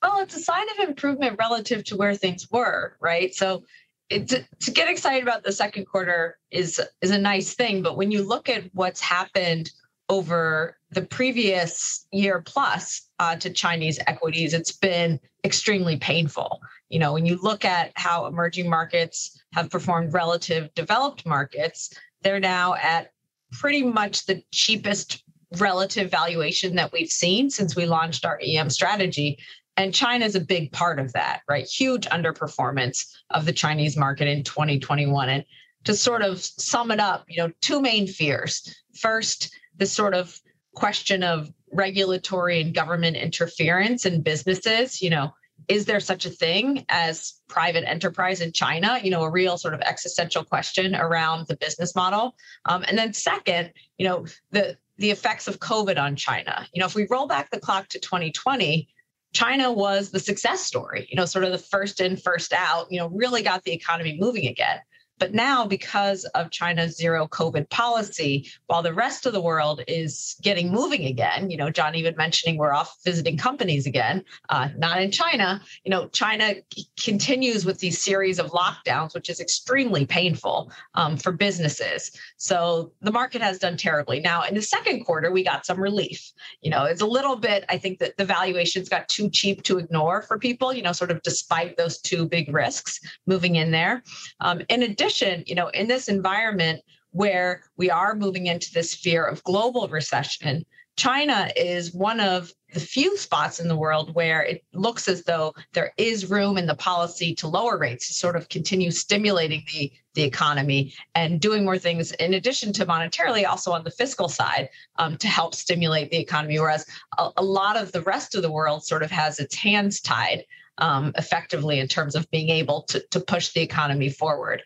Well, 0.02 0.20
it's 0.20 0.36
a 0.36 0.40
sign 0.40 0.66
of 0.70 0.88
improvement 0.88 1.36
relative 1.38 1.84
to 1.84 1.96
where 1.96 2.14
things 2.14 2.50
were, 2.50 2.96
right? 3.00 3.32
So 3.32 3.62
it, 4.10 4.28
to, 4.28 4.44
to 4.60 4.70
get 4.72 4.88
excited 4.88 5.22
about 5.22 5.44
the 5.44 5.52
second 5.52 5.86
quarter 5.86 6.38
is 6.50 6.80
is 7.00 7.12
a 7.12 7.18
nice 7.18 7.54
thing, 7.54 7.82
but 7.82 7.96
when 7.96 8.10
you 8.10 8.24
look 8.24 8.48
at 8.48 8.64
what's 8.74 9.00
happened 9.00 9.70
over 10.08 10.76
the 10.90 11.02
previous 11.02 12.06
year 12.10 12.42
plus 12.44 13.08
uh, 13.22 13.36
to 13.36 13.50
Chinese 13.50 14.00
equities, 14.08 14.52
it's 14.52 14.72
been 14.72 15.20
extremely 15.44 15.96
painful. 15.96 16.60
You 16.88 16.98
know, 16.98 17.12
when 17.12 17.24
you 17.24 17.38
look 17.40 17.64
at 17.64 17.92
how 17.94 18.26
emerging 18.26 18.68
markets 18.68 19.40
have 19.54 19.70
performed 19.70 20.12
relative 20.12 20.74
developed 20.74 21.24
markets, 21.24 21.94
they're 22.22 22.40
now 22.40 22.74
at 22.74 23.12
pretty 23.52 23.84
much 23.84 24.26
the 24.26 24.42
cheapest 24.50 25.22
relative 25.58 26.10
valuation 26.10 26.74
that 26.74 26.90
we've 26.92 27.12
seen 27.12 27.48
since 27.48 27.76
we 27.76 27.86
launched 27.86 28.24
our 28.24 28.40
EM 28.42 28.70
strategy. 28.70 29.38
And 29.76 29.94
China 29.94 30.24
is 30.24 30.34
a 30.34 30.40
big 30.40 30.72
part 30.72 30.98
of 30.98 31.12
that, 31.12 31.42
right? 31.48 31.64
Huge 31.64 32.06
underperformance 32.06 33.06
of 33.30 33.46
the 33.46 33.52
Chinese 33.52 33.96
market 33.96 34.26
in 34.26 34.42
2021. 34.42 35.28
And 35.28 35.44
to 35.84 35.94
sort 35.94 36.22
of 36.22 36.40
sum 36.40 36.90
it 36.90 36.98
up, 36.98 37.26
you 37.28 37.36
know, 37.36 37.52
two 37.60 37.80
main 37.80 38.08
fears. 38.08 38.74
First, 39.00 39.54
the 39.76 39.86
sort 39.86 40.12
of 40.12 40.36
question 40.74 41.22
of 41.22 41.52
regulatory 41.72 42.60
and 42.60 42.74
government 42.74 43.16
interference 43.16 44.06
in 44.06 44.22
businesses, 44.22 45.00
you 45.02 45.10
know, 45.10 45.32
is 45.68 45.84
there 45.84 46.00
such 46.00 46.26
a 46.26 46.30
thing 46.30 46.84
as 46.88 47.34
private 47.48 47.88
enterprise 47.88 48.40
in 48.40 48.52
China? 48.52 48.98
You 49.02 49.10
know, 49.10 49.22
a 49.22 49.30
real 49.30 49.56
sort 49.56 49.74
of 49.74 49.80
existential 49.80 50.44
question 50.44 50.94
around 50.94 51.46
the 51.46 51.56
business 51.56 51.94
model. 51.94 52.34
Um, 52.66 52.84
and 52.88 52.98
then 52.98 53.12
second, 53.12 53.72
you 53.98 54.06
know, 54.06 54.26
the 54.50 54.76
the 54.98 55.10
effects 55.10 55.48
of 55.48 55.58
COVID 55.58 55.98
on 55.98 56.16
China. 56.16 56.66
You 56.72 56.80
know, 56.80 56.86
if 56.86 56.94
we 56.94 57.06
roll 57.10 57.26
back 57.26 57.50
the 57.50 57.58
clock 57.58 57.88
to 57.88 57.98
2020, 57.98 58.88
China 59.32 59.72
was 59.72 60.10
the 60.10 60.20
success 60.20 60.62
story, 60.62 61.08
you 61.10 61.16
know, 61.16 61.24
sort 61.24 61.44
of 61.44 61.52
the 61.52 61.58
first 61.58 62.00
in, 62.00 62.16
first 62.16 62.52
out, 62.52 62.86
you 62.90 62.98
know, 62.98 63.08
really 63.08 63.42
got 63.42 63.64
the 63.64 63.72
economy 63.72 64.16
moving 64.20 64.46
again. 64.46 64.78
But 65.22 65.34
now, 65.34 65.64
because 65.64 66.24
of 66.34 66.50
China's 66.50 66.96
zero 66.96 67.28
COVID 67.28 67.70
policy, 67.70 68.50
while 68.66 68.82
the 68.82 68.92
rest 68.92 69.24
of 69.24 69.32
the 69.32 69.40
world 69.40 69.80
is 69.86 70.34
getting 70.42 70.72
moving 70.72 71.04
again, 71.04 71.48
you 71.48 71.56
know, 71.56 71.70
John 71.70 71.94
even 71.94 72.16
mentioning 72.16 72.58
we're 72.58 72.72
off 72.72 72.96
visiting 73.04 73.36
companies 73.36 73.86
again, 73.86 74.24
uh, 74.48 74.70
not 74.76 75.00
in 75.00 75.12
China. 75.12 75.62
You 75.84 75.90
know, 75.92 76.08
China 76.08 76.54
continues 77.00 77.64
with 77.64 77.78
these 77.78 78.02
series 78.02 78.40
of 78.40 78.50
lockdowns, 78.50 79.14
which 79.14 79.30
is 79.30 79.38
extremely 79.38 80.04
painful 80.04 80.72
um, 80.96 81.16
for 81.16 81.30
businesses. 81.30 82.10
So 82.36 82.90
the 83.00 83.12
market 83.12 83.42
has 83.42 83.60
done 83.60 83.76
terribly. 83.76 84.18
Now, 84.18 84.42
in 84.42 84.56
the 84.56 84.62
second 84.62 85.04
quarter, 85.04 85.30
we 85.30 85.44
got 85.44 85.64
some 85.64 85.78
relief. 85.78 86.32
You 86.62 86.70
know, 86.72 86.82
it's 86.82 87.00
a 87.00 87.06
little 87.06 87.36
bit. 87.36 87.64
I 87.68 87.78
think 87.78 88.00
that 88.00 88.16
the 88.16 88.24
valuations 88.24 88.88
got 88.88 89.08
too 89.08 89.30
cheap 89.30 89.62
to 89.62 89.78
ignore 89.78 90.22
for 90.22 90.36
people. 90.36 90.72
You 90.72 90.82
know, 90.82 90.90
sort 90.90 91.12
of 91.12 91.22
despite 91.22 91.76
those 91.76 91.98
two 91.98 92.26
big 92.26 92.52
risks 92.52 92.98
moving 93.28 93.54
in 93.54 93.70
there. 93.70 94.02
Um, 94.40 94.62
in 94.68 94.82
addition 94.82 95.11
you 95.20 95.54
know, 95.54 95.68
in 95.68 95.88
this 95.88 96.08
environment 96.08 96.82
where 97.10 97.64
we 97.76 97.90
are 97.90 98.14
moving 98.14 98.46
into 98.46 98.72
this 98.72 98.94
fear 98.94 99.24
of 99.24 99.44
global 99.44 99.88
recession, 99.88 100.64
China 100.96 101.50
is 101.56 101.94
one 101.94 102.20
of 102.20 102.52
the 102.74 102.80
few 102.80 103.16
spots 103.16 103.60
in 103.60 103.68
the 103.68 103.76
world 103.76 104.14
where 104.14 104.42
it 104.42 104.62
looks 104.72 105.08
as 105.08 105.24
though 105.24 105.54
there 105.72 105.92
is 105.96 106.30
room 106.30 106.58
in 106.58 106.66
the 106.66 106.74
policy 106.74 107.34
to 107.34 107.48
lower 107.48 107.78
rates 107.78 108.08
to 108.08 108.14
sort 108.14 108.36
of 108.36 108.48
continue 108.48 108.90
stimulating 108.90 109.64
the, 109.72 109.90
the 110.14 110.22
economy 110.22 110.94
and 111.14 111.40
doing 111.40 111.64
more 111.64 111.78
things 111.78 112.12
in 112.12 112.34
addition 112.34 112.72
to 112.74 112.86
monetarily 112.86 113.46
also 113.46 113.72
on 113.72 113.84
the 113.84 113.90
fiscal 113.90 114.28
side 114.28 114.68
um, 114.96 115.16
to 115.16 115.28
help 115.28 115.54
stimulate 115.54 116.10
the 116.10 116.18
economy 116.18 116.58
whereas 116.58 116.86
a, 117.18 117.30
a, 117.38 117.42
lot 117.42 117.76
of 117.76 117.92
the 117.92 118.02
rest 118.02 118.34
of 118.34 118.42
the 118.42 118.52
world 118.52 118.84
sort 118.84 119.02
of 119.02 119.10
has 119.10 119.38
its 119.38 119.54
hands 119.54 120.00
tied 120.00 120.44
um, 120.78 121.12
effectively 121.16 121.78
in 121.78 121.88
terms 121.88 122.14
of 122.14 122.30
being 122.30 122.48
able 122.48 122.82
to, 122.82 123.00
to 123.10 123.20
push 123.20 123.50
the 123.50 123.60
economy 123.60 124.08
forward 124.08 124.62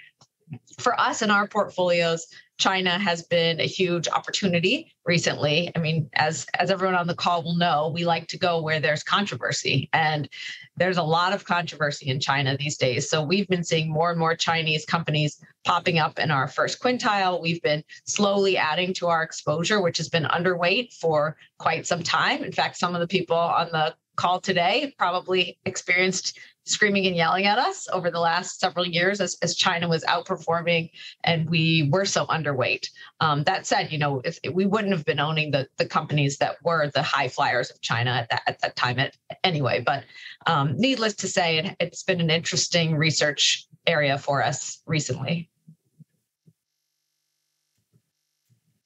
for 0.79 0.99
us 1.01 1.23
in 1.23 1.31
our 1.31 1.47
portfolios, 1.47 2.27
China 2.59 2.99
has 2.99 3.23
been 3.23 3.61
a 3.61 3.67
huge 3.67 4.09
opportunity 4.09 4.95
recently. 5.05 5.71
I 5.77 5.79
mean, 5.79 6.09
as 6.15 6.47
as 6.59 6.71
everyone 6.71 6.95
on 6.95 7.07
the 7.07 7.15
call 7.15 7.43
will 7.43 7.57
know, 7.57 7.91
we 7.95 8.07
like 8.07 8.29
to 8.29 8.39
go 8.39 8.63
where 8.63 8.81
there's 8.81 9.03
controversy 9.03 9.91
and 9.93 10.29
there's 10.77 10.97
a 10.97 11.03
lot 11.03 11.35
of 11.35 11.45
controversy 11.45 12.07
in 12.07 12.19
China 12.19 12.57
these 12.57 12.79
days. 12.79 13.11
So 13.11 13.23
we've 13.23 13.49
been 13.49 13.65
seeing 13.65 13.91
more 13.91 14.11
and 14.11 14.19
more 14.19 14.35
Chinese 14.35 14.87
companies 14.87 15.39
popping 15.65 15.99
up 15.99 16.19
in 16.19 16.31
our 16.31 16.49
first 16.49 16.81
quintile. 16.81 17.43
We've 17.43 17.63
been 17.63 17.85
slowly 18.05 18.57
adding 18.57 18.95
to 18.95 19.09
our 19.09 19.23
exposure, 19.23 19.83
which 19.83 19.99
has 19.99 20.09
been 20.09 20.25
underweight 20.25 20.95
for 20.95 21.37
quite 21.59 21.87
some 21.87 22.03
time. 22.03 22.43
In 22.43 22.53
fact, 22.53 22.79
some 22.79 22.95
of 22.95 23.01
the 23.01 23.09
people 23.09 23.37
on 23.37 23.69
the 23.71 23.95
call 24.17 24.41
today 24.41 24.95
probably 24.99 25.59
experienced 25.67 26.39
screaming 26.67 27.07
and 27.07 27.17
yelling 27.17 27.47
at 27.47 27.59
us 27.59 27.89
over 27.93 28.11
the 28.11 28.21
last 28.21 28.61
several 28.61 28.85
years 28.85 29.21
as, 29.21 29.37
as 29.41 29.55
China 29.55 29.89
was 29.89 30.05
outperforming 30.05 30.91
and 31.25 31.49
we 31.49 31.89
were 31.93 32.05
so 32.05 32.27
underweight. 32.27 32.89
Um, 33.21 33.45
that 33.45 33.67
said, 33.67 33.93
you 33.93 33.99
know, 33.99 34.21
if, 34.25 34.39
if, 34.43 34.53
we 34.53 34.67
wouldn't 34.67 34.93
have 34.93 35.05
been 35.05 35.21
owning 35.21 35.53
the 35.53 35.69
the 35.77 35.87
companies 35.87 36.39
that 36.39 36.57
were 36.63 36.91
the 36.91 37.03
high 37.03 37.29
flyers 37.29 37.71
of 37.71 37.81
China 37.81 38.11
at 38.11 38.29
that 38.31 38.43
at 38.47 38.61
that 38.61 38.77
time 38.77 38.99
at, 38.99 39.17
anyway. 39.45 39.83
But 39.85 40.05
um, 40.47 40.77
needless 40.77 41.15
to 41.17 41.29
say, 41.29 41.59
it, 41.59 41.77
it's 41.79 42.03
been 42.03 42.21
an 42.21 42.31
interesting 42.31 42.97
research 42.97 43.67
area 43.87 44.19
for 44.19 44.43
us 44.43 44.83
recently. 44.87 45.49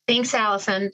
Thanks, 0.07 0.35
Allison. 0.35 0.91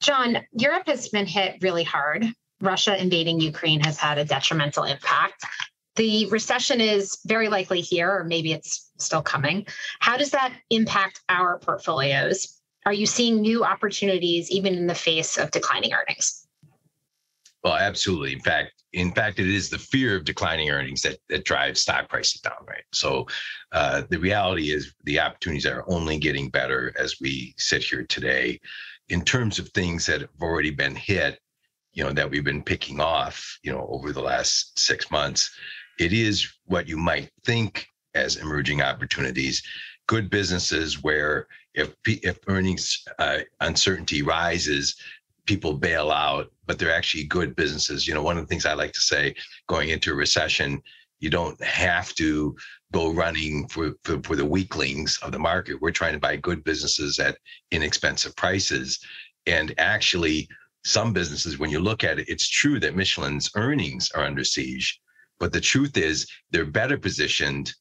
John, 0.00 0.38
Europe 0.52 0.84
has 0.86 1.08
been 1.08 1.26
hit 1.26 1.58
really 1.62 1.84
hard. 1.84 2.26
Russia 2.60 3.00
invading 3.00 3.40
Ukraine 3.40 3.80
has 3.80 3.98
had 3.98 4.18
a 4.18 4.24
detrimental 4.24 4.84
impact. 4.84 5.44
The 5.96 6.26
recession 6.26 6.80
is 6.80 7.18
very 7.26 7.48
likely 7.48 7.80
here, 7.80 8.10
or 8.10 8.24
maybe 8.24 8.52
it's 8.52 8.90
still 8.98 9.22
coming. 9.22 9.66
How 10.00 10.16
does 10.16 10.30
that 10.30 10.52
impact 10.70 11.20
our 11.28 11.58
portfolios? 11.58 12.60
Are 12.84 12.92
you 12.92 13.06
seeing 13.06 13.40
new 13.40 13.64
opportunities 13.64 14.50
even 14.50 14.74
in 14.74 14.86
the 14.86 14.94
face 14.94 15.38
of 15.38 15.50
declining 15.50 15.92
earnings? 15.92 16.46
Well, 17.64 17.74
absolutely. 17.74 18.32
In 18.32 18.40
fact, 18.40 18.72
in 18.92 19.12
fact, 19.12 19.40
it 19.40 19.48
is 19.48 19.68
the 19.68 19.78
fear 19.78 20.16
of 20.16 20.24
declining 20.24 20.70
earnings 20.70 21.02
that, 21.02 21.18
that 21.28 21.44
drives 21.44 21.80
stock 21.80 22.08
prices 22.08 22.40
down, 22.40 22.64
right? 22.66 22.84
So 22.92 23.26
uh, 23.72 24.02
the 24.08 24.18
reality 24.18 24.70
is 24.70 24.94
the 25.04 25.18
opportunities 25.18 25.66
are 25.66 25.84
only 25.88 26.18
getting 26.18 26.48
better 26.48 26.94
as 26.98 27.16
we 27.20 27.54
sit 27.58 27.82
here 27.82 28.04
today. 28.04 28.60
In 29.08 29.22
terms 29.22 29.58
of 29.58 29.68
things 29.70 30.06
that 30.06 30.20
have 30.20 30.30
already 30.40 30.70
been 30.70 30.94
hit, 30.94 31.40
you 31.96 32.04
know, 32.04 32.12
that 32.12 32.30
we've 32.30 32.44
been 32.44 32.62
picking 32.62 33.00
off, 33.00 33.58
you 33.62 33.72
know, 33.72 33.88
over 33.90 34.12
the 34.12 34.20
last 34.20 34.78
six 34.78 35.10
months, 35.10 35.50
it 35.98 36.12
is 36.12 36.46
what 36.66 36.86
you 36.86 36.98
might 36.98 37.30
think 37.44 37.88
as 38.14 38.36
emerging 38.36 38.82
opportunities. 38.82 39.62
Good 40.06 40.28
businesses 40.28 41.02
where 41.02 41.48
if 41.74 41.94
if 42.06 42.38
earnings 42.48 43.02
uh, 43.18 43.38
uncertainty 43.60 44.20
rises, 44.22 44.94
people 45.46 45.72
bail 45.72 46.10
out, 46.10 46.52
but 46.66 46.78
they're 46.78 46.94
actually 46.94 47.24
good 47.24 47.56
businesses. 47.56 48.06
You 48.06 48.12
know, 48.12 48.22
one 48.22 48.36
of 48.36 48.44
the 48.44 48.48
things 48.48 48.66
I 48.66 48.74
like 48.74 48.92
to 48.92 49.00
say 49.00 49.34
going 49.66 49.88
into 49.88 50.12
a 50.12 50.16
recession, 50.16 50.82
you 51.20 51.30
don't 51.30 51.60
have 51.64 52.14
to 52.16 52.54
go 52.92 53.10
running 53.10 53.68
for, 53.68 53.94
for, 54.04 54.20
for, 54.22 54.36
the 54.36 54.44
weaklings 54.44 55.18
of 55.22 55.32
the 55.32 55.38
market. 55.38 55.80
We're 55.80 55.90
trying 55.90 56.12
to 56.12 56.20
buy 56.20 56.36
good 56.36 56.62
businesses 56.62 57.18
at 57.18 57.38
inexpensive 57.70 58.36
prices. 58.36 59.00
And 59.46 59.74
actually, 59.78 60.48
some 60.86 61.12
businesses, 61.12 61.58
when 61.58 61.70
you 61.70 61.80
look 61.80 62.04
at 62.04 62.20
it, 62.20 62.28
it's 62.28 62.48
true 62.48 62.78
that 62.78 62.94
Michelin's 62.94 63.50
earnings 63.56 64.10
are 64.12 64.24
under 64.24 64.44
siege. 64.44 65.00
But 65.40 65.52
the 65.52 65.60
truth 65.60 65.96
is, 65.96 66.28
they're 66.52 66.64
better 66.64 66.96
positioned 66.96 67.72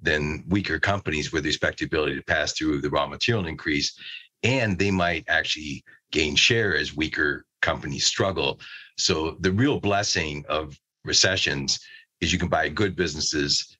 than 0.00 0.44
weaker 0.48 0.78
companies 0.78 1.32
with 1.32 1.44
respect 1.44 1.78
to 1.78 1.86
ability 1.86 2.14
to 2.14 2.22
pass 2.22 2.52
through 2.52 2.80
the 2.80 2.90
raw 2.90 3.06
material 3.06 3.46
increase. 3.46 3.98
And 4.44 4.78
they 4.78 4.92
might 4.92 5.24
actually 5.28 5.84
gain 6.12 6.36
share 6.36 6.76
as 6.76 6.96
weaker 6.96 7.44
companies 7.62 8.06
struggle. 8.06 8.60
So 8.96 9.36
the 9.40 9.52
real 9.52 9.80
blessing 9.80 10.44
of 10.48 10.78
recessions 11.04 11.80
is 12.20 12.32
you 12.32 12.38
can 12.38 12.48
buy 12.48 12.68
good 12.68 12.94
businesses 12.94 13.76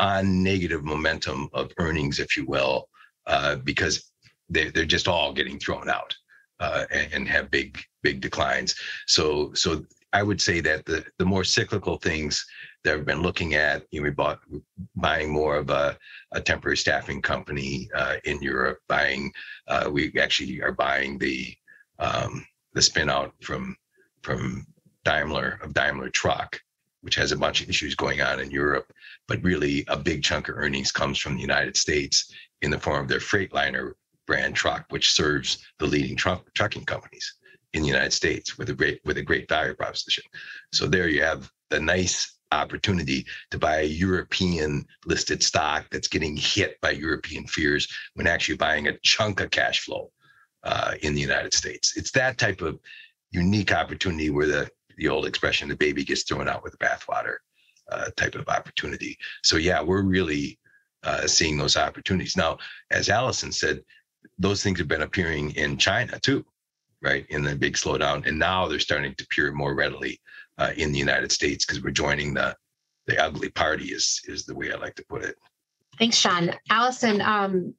on 0.00 0.42
negative 0.42 0.82
momentum 0.82 1.48
of 1.52 1.72
earnings, 1.78 2.18
if 2.18 2.36
you 2.36 2.46
will, 2.46 2.88
uh, 3.26 3.56
because 3.56 4.10
they, 4.48 4.70
they're 4.70 4.84
just 4.84 5.06
all 5.06 5.32
getting 5.32 5.58
thrown 5.58 5.88
out 5.88 6.14
uh, 6.58 6.84
and, 6.90 7.12
and, 7.12 7.28
have 7.28 7.50
big 7.50 7.80
big 8.04 8.20
declines. 8.20 8.76
So 9.08 9.52
so 9.54 9.84
I 10.12 10.22
would 10.22 10.40
say 10.40 10.60
that 10.60 10.86
the 10.86 11.04
the 11.18 11.24
more 11.24 11.42
cyclical 11.42 11.96
things 11.98 12.46
that 12.84 12.96
we've 12.96 13.06
been 13.06 13.22
looking 13.22 13.54
at, 13.54 13.82
you 13.90 14.00
know, 14.00 14.04
we 14.04 14.10
bought 14.10 14.40
buying 14.94 15.32
more 15.32 15.56
of 15.56 15.70
a, 15.70 15.98
a 16.32 16.40
temporary 16.40 16.76
staffing 16.76 17.20
company 17.20 17.88
uh, 17.96 18.16
in 18.24 18.40
Europe, 18.40 18.78
buying 18.88 19.32
uh, 19.66 19.90
we 19.90 20.12
actually 20.20 20.62
are 20.62 20.72
buying 20.72 21.18
the 21.18 21.56
um, 21.98 22.46
the 22.74 22.82
spin 22.82 23.10
out 23.10 23.32
from 23.42 23.76
from 24.22 24.64
Daimler 25.04 25.58
of 25.62 25.74
Daimler 25.74 26.10
Truck, 26.10 26.60
which 27.00 27.16
has 27.16 27.32
a 27.32 27.36
bunch 27.36 27.62
of 27.62 27.68
issues 27.68 27.94
going 27.96 28.20
on 28.20 28.38
in 28.38 28.50
Europe, 28.50 28.92
but 29.26 29.42
really 29.42 29.84
a 29.88 29.96
big 29.96 30.22
chunk 30.22 30.48
of 30.48 30.56
earnings 30.56 30.92
comes 30.92 31.18
from 31.18 31.34
the 31.34 31.40
United 31.40 31.76
States 31.76 32.32
in 32.62 32.70
the 32.70 32.78
form 32.78 33.02
of 33.02 33.08
their 33.08 33.18
Freightliner 33.18 33.94
brand 34.26 34.54
truck, 34.54 34.86
which 34.90 35.12
serves 35.12 35.58
the 35.78 35.86
leading 35.86 36.16
truck 36.16 36.42
trucking 36.54 36.84
companies 36.84 37.34
in 37.74 37.82
the 37.82 37.88
United 37.88 38.12
States 38.12 38.56
with 38.56 38.70
a 38.70 38.74
great 38.74 39.00
with 39.04 39.18
a 39.18 39.22
great 39.22 39.48
value 39.48 39.74
proposition. 39.74 40.24
So 40.72 40.86
there 40.86 41.08
you 41.08 41.22
have 41.22 41.50
the 41.70 41.80
nice 41.80 42.38
opportunity 42.52 43.26
to 43.50 43.58
buy 43.58 43.80
a 43.80 43.84
European 43.84 44.86
listed 45.06 45.42
stock 45.42 45.86
that's 45.90 46.08
getting 46.08 46.36
hit 46.36 46.80
by 46.80 46.90
European 46.90 47.46
fears 47.46 47.88
when 48.14 48.28
actually 48.28 48.56
buying 48.56 48.86
a 48.86 48.98
chunk 49.02 49.40
of 49.40 49.50
cash 49.50 49.80
flow 49.80 50.10
uh, 50.62 50.92
in 51.02 51.14
the 51.14 51.20
United 51.20 51.52
States. 51.52 51.96
It's 51.96 52.12
that 52.12 52.38
type 52.38 52.62
of 52.62 52.78
unique 53.32 53.72
opportunity 53.72 54.30
where 54.30 54.46
the 54.46 54.70
the 54.96 55.08
old 55.08 55.26
expression 55.26 55.68
the 55.68 55.76
baby 55.76 56.04
gets 56.04 56.22
thrown 56.22 56.48
out 56.48 56.62
with 56.62 56.72
the 56.72 56.78
bathwater 56.78 57.36
uh, 57.90 58.10
type 58.16 58.36
of 58.36 58.48
opportunity. 58.48 59.18
So 59.42 59.56
yeah, 59.56 59.82
we're 59.82 60.02
really 60.02 60.60
uh, 61.02 61.26
seeing 61.26 61.58
those 61.58 61.76
opportunities 61.76 62.36
now. 62.36 62.58
As 62.92 63.08
Allison 63.08 63.50
said, 63.50 63.80
those 64.38 64.62
things 64.62 64.78
have 64.78 64.88
been 64.88 65.02
appearing 65.02 65.50
in 65.56 65.76
China 65.76 66.18
too, 66.20 66.44
right? 67.04 67.26
In 67.28 67.44
the 67.44 67.54
big 67.54 67.74
slowdown, 67.74 68.26
and 68.26 68.38
now 68.38 68.66
they're 68.66 68.80
starting 68.80 69.14
to 69.14 69.24
appear 69.24 69.52
more 69.52 69.74
readily 69.74 70.20
uh, 70.58 70.72
in 70.76 70.90
the 70.90 70.98
United 70.98 71.30
States 71.30 71.64
because 71.64 71.82
we're 71.82 71.90
joining 71.90 72.34
the 72.34 72.56
the 73.06 73.22
ugly 73.22 73.50
party 73.50 73.86
is 73.86 74.22
is 74.26 74.46
the 74.46 74.54
way 74.54 74.72
I 74.72 74.76
like 74.76 74.94
to 74.96 75.04
put 75.08 75.22
it. 75.22 75.36
Thanks, 75.98 76.20
John. 76.20 76.52
Allison, 76.70 77.20
um, 77.20 77.74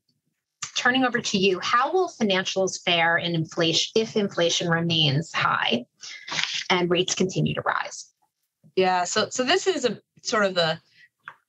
turning 0.77 1.03
over 1.03 1.19
to 1.19 1.37
you, 1.37 1.59
how 1.61 1.91
will 1.91 2.07
financials 2.07 2.81
fare 2.83 3.17
in 3.17 3.33
inflation 3.33 3.91
if 3.95 4.15
inflation 4.15 4.69
remains 4.69 5.33
high 5.33 5.85
and 6.69 6.89
rates 6.89 7.15
continue 7.15 7.55
to 7.55 7.61
rise? 7.61 8.11
Yeah, 8.75 9.03
so 9.03 9.29
so 9.29 9.43
this 9.43 9.67
is 9.67 9.85
a 9.85 9.99
sort 10.21 10.45
of 10.45 10.53
the 10.53 10.79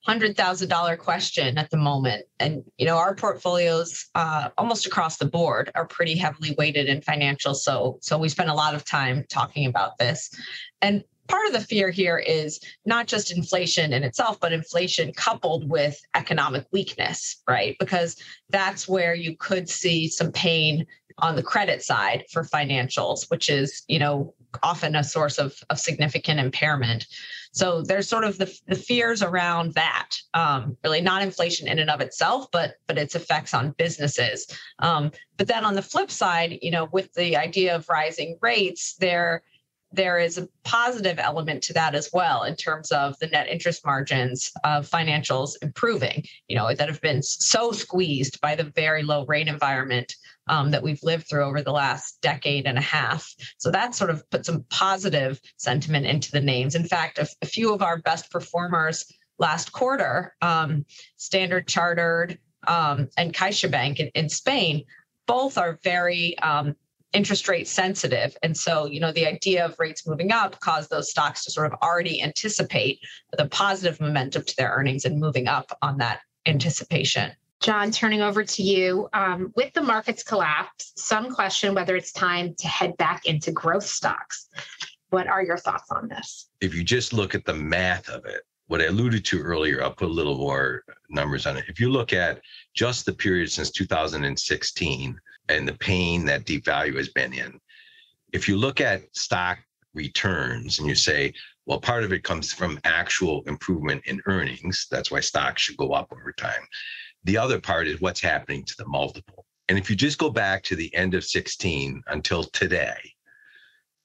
hundred 0.07 0.37
thousand 0.37 0.69
dollar 0.69 0.95
question 0.95 1.57
at 1.57 1.69
the 1.69 1.77
moment, 1.77 2.25
and 2.39 2.63
you 2.77 2.85
know 2.85 2.97
our 2.97 3.13
portfolios 3.13 4.05
uh, 4.15 4.49
almost 4.57 4.85
across 4.85 5.17
the 5.17 5.25
board 5.25 5.71
are 5.75 5.85
pretty 5.85 6.15
heavily 6.15 6.55
weighted 6.57 6.87
in 6.87 7.01
financials. 7.01 7.57
So 7.57 7.99
so 8.01 8.17
we 8.17 8.29
spend 8.29 8.49
a 8.49 8.53
lot 8.53 8.73
of 8.73 8.85
time 8.85 9.25
talking 9.29 9.67
about 9.67 9.97
this, 9.97 10.29
and 10.81 11.03
part 11.27 11.45
of 11.47 11.53
the 11.53 11.59
fear 11.59 11.89
here 11.89 12.17
is 12.17 12.59
not 12.85 13.05
just 13.07 13.35
inflation 13.35 13.91
in 13.91 14.03
itself, 14.03 14.39
but 14.39 14.53
inflation 14.53 15.11
coupled 15.13 15.69
with 15.69 15.99
economic 16.15 16.65
weakness, 16.71 17.41
right? 17.47 17.75
Because 17.79 18.15
that's 18.49 18.87
where 18.87 19.13
you 19.13 19.35
could 19.35 19.69
see 19.69 20.07
some 20.07 20.31
pain 20.31 20.85
on 21.19 21.35
the 21.35 21.43
credit 21.43 21.81
side 21.83 22.23
for 22.31 22.43
financials, 22.43 23.29
which 23.29 23.49
is, 23.49 23.83
you 23.87 23.99
know, 23.99 24.33
often 24.63 24.95
a 24.95 25.03
source 25.03 25.37
of, 25.37 25.55
of 25.69 25.79
significant 25.79 26.39
impairment. 26.39 27.07
So 27.51 27.81
there's 27.81 28.07
sort 28.07 28.23
of 28.23 28.37
the, 28.37 28.53
the 28.67 28.75
fears 28.75 29.23
around 29.23 29.73
that, 29.73 30.09
um, 30.33 30.77
really 30.83 31.01
not 31.01 31.21
inflation 31.21 31.67
in 31.67 31.79
and 31.79 31.89
of 31.89 32.01
itself, 32.01 32.47
but 32.51 32.75
but 32.87 32.97
its 32.97 33.15
effects 33.15 33.53
on 33.53 33.75
businesses. 33.77 34.47
Um, 34.79 35.11
but 35.37 35.47
then 35.47 35.65
on 35.65 35.75
the 35.75 35.81
flip 35.81 36.11
side, 36.11 36.59
you 36.61 36.71
know, 36.71 36.87
with 36.91 37.13
the 37.13 37.35
idea 37.35 37.75
of 37.75 37.89
rising 37.89 38.37
rates, 38.41 38.95
there 38.99 39.43
there 39.91 40.19
is 40.19 40.37
a 40.37 40.47
positive 40.63 41.17
element 41.17 41.63
to 41.63 41.73
that 41.73 41.95
as 41.95 42.09
well 42.11 42.43
in 42.43 42.55
terms 42.55 42.91
of 42.91 43.17
the 43.19 43.27
net 43.27 43.47
interest 43.47 43.85
margins 43.85 44.51
of 44.65 44.87
financials 44.87 45.55
improving, 45.61 46.25
you 46.47 46.57
know, 46.57 46.73
that 46.73 46.89
have 46.89 47.01
been 47.01 47.23
so 47.23 47.71
squeezed 47.71 48.39
by 48.41 48.53
the 48.53 48.65
very 48.65 49.01
low 49.01 49.25
rate 49.25 49.47
environment 49.47 50.15
um, 50.49 50.71
that 50.71 50.83
we've 50.83 51.03
lived 51.03 51.27
through 51.29 51.43
over 51.43 51.61
the 51.61 51.71
last 51.71 52.21
decade 52.21 52.65
and 52.65 52.77
a 52.77 52.81
half. 52.81 53.33
So 53.57 53.71
that 53.71 53.95
sort 53.95 54.09
of 54.09 54.27
put 54.29 54.45
some 54.45 54.65
positive 54.69 55.39
sentiment 55.57 56.05
into 56.05 56.31
the 56.31 56.41
names. 56.41 56.75
In 56.75 56.85
fact, 56.85 57.19
a, 57.19 57.45
few 57.45 57.73
of 57.73 57.81
our 57.81 57.99
best 57.99 58.31
performers 58.31 59.05
last 59.39 59.71
quarter, 59.71 60.35
um, 60.41 60.85
Standard 61.15 61.67
Chartered 61.67 62.37
um, 62.67 63.09
and 63.17 63.33
CaixaBank 63.33 63.99
in, 63.99 64.07
in 64.09 64.29
Spain, 64.29 64.83
both 65.27 65.57
are 65.57 65.79
very 65.83 66.37
um, 66.39 66.75
interest 67.13 67.47
rate 67.47 67.67
sensitive. 67.67 68.35
And 68.43 68.55
so, 68.55 68.85
you 68.85 68.99
know, 68.99 69.11
the 69.11 69.25
idea 69.25 69.65
of 69.65 69.79
rates 69.79 70.07
moving 70.07 70.31
up 70.31 70.59
caused 70.59 70.89
those 70.89 71.09
stocks 71.09 71.45
to 71.45 71.51
sort 71.51 71.71
of 71.71 71.79
already 71.81 72.21
anticipate 72.21 72.99
the 73.37 73.47
positive 73.47 73.99
momentum 74.01 74.43
to 74.43 74.55
their 74.57 74.71
earnings 74.71 75.05
and 75.05 75.19
moving 75.19 75.47
up 75.47 75.75
on 75.81 75.97
that 75.97 76.19
anticipation. 76.45 77.31
John, 77.61 77.91
turning 77.91 78.21
over 78.21 78.43
to 78.43 78.63
you. 78.63 79.09
Um, 79.13 79.51
with 79.55 79.73
the 79.73 79.81
markets 79.81 80.23
collapse, 80.23 80.93
some 80.95 81.33
question 81.33 81.73
whether 81.73 81.95
it's 81.95 82.11
time 82.11 82.55
to 82.59 82.67
head 82.67 82.95
back 82.97 83.25
into 83.25 83.51
growth 83.51 83.85
stocks. 83.85 84.47
What 85.09 85.27
are 85.27 85.43
your 85.43 85.57
thoughts 85.57 85.89
on 85.91 86.07
this? 86.07 86.49
If 86.61 86.75
you 86.75 86.83
just 86.83 87.13
look 87.13 87.33
at 87.33 87.45
the 87.45 87.53
math 87.53 88.09
of 88.09 88.25
it, 88.25 88.41
what 88.67 88.81
I 88.81 88.85
alluded 88.85 89.23
to 89.25 89.41
earlier, 89.41 89.81
I'll 89.81 89.93
put 89.93 90.09
a 90.09 90.11
little 90.11 90.37
more 90.37 90.83
numbers 91.09 91.45
on 91.45 91.57
it. 91.57 91.65
If 91.67 91.79
you 91.79 91.89
look 91.89 92.13
at 92.13 92.41
just 92.75 93.05
the 93.05 93.13
period 93.13 93.49
since 93.49 93.71
2016 93.71 95.19
and 95.49 95.67
the 95.67 95.73
pain 95.73 96.25
that 96.25 96.45
deep 96.45 96.65
value 96.65 96.97
has 96.97 97.09
been 97.09 97.33
in, 97.33 97.59
if 98.33 98.49
you 98.49 98.57
look 98.57 98.81
at 98.81 99.03
stock 99.15 99.59
returns 99.93 100.79
and 100.79 100.87
you 100.87 100.95
say, 100.95 101.33
well, 101.65 101.79
part 101.79 102.03
of 102.03 102.13
it 102.13 102.23
comes 102.23 102.53
from 102.53 102.79
actual 102.83 103.43
improvement 103.47 104.01
in 104.05 104.21
earnings. 104.25 104.87
That's 104.91 105.11
why 105.11 105.21
stocks 105.21 105.61
should 105.61 105.77
go 105.77 105.91
up 105.93 106.11
over 106.11 106.31
time. 106.31 106.61
The 107.27 107.37
other 107.37 107.59
part 107.59 107.89
is 107.89 107.99
what's 107.99 108.21
happening 108.21 108.63
to 108.63 108.77
the 108.77 108.87
multiple. 108.87 109.45
And 109.67 109.77
if 109.77 109.89
you 109.89 109.97
just 109.97 110.17
go 110.17 110.29
back 110.29 110.63
to 110.63 110.77
the 110.77 110.95
end 110.95 111.13
of 111.13 111.25
16 111.25 112.01
until 112.07 112.45
today, 112.45 112.97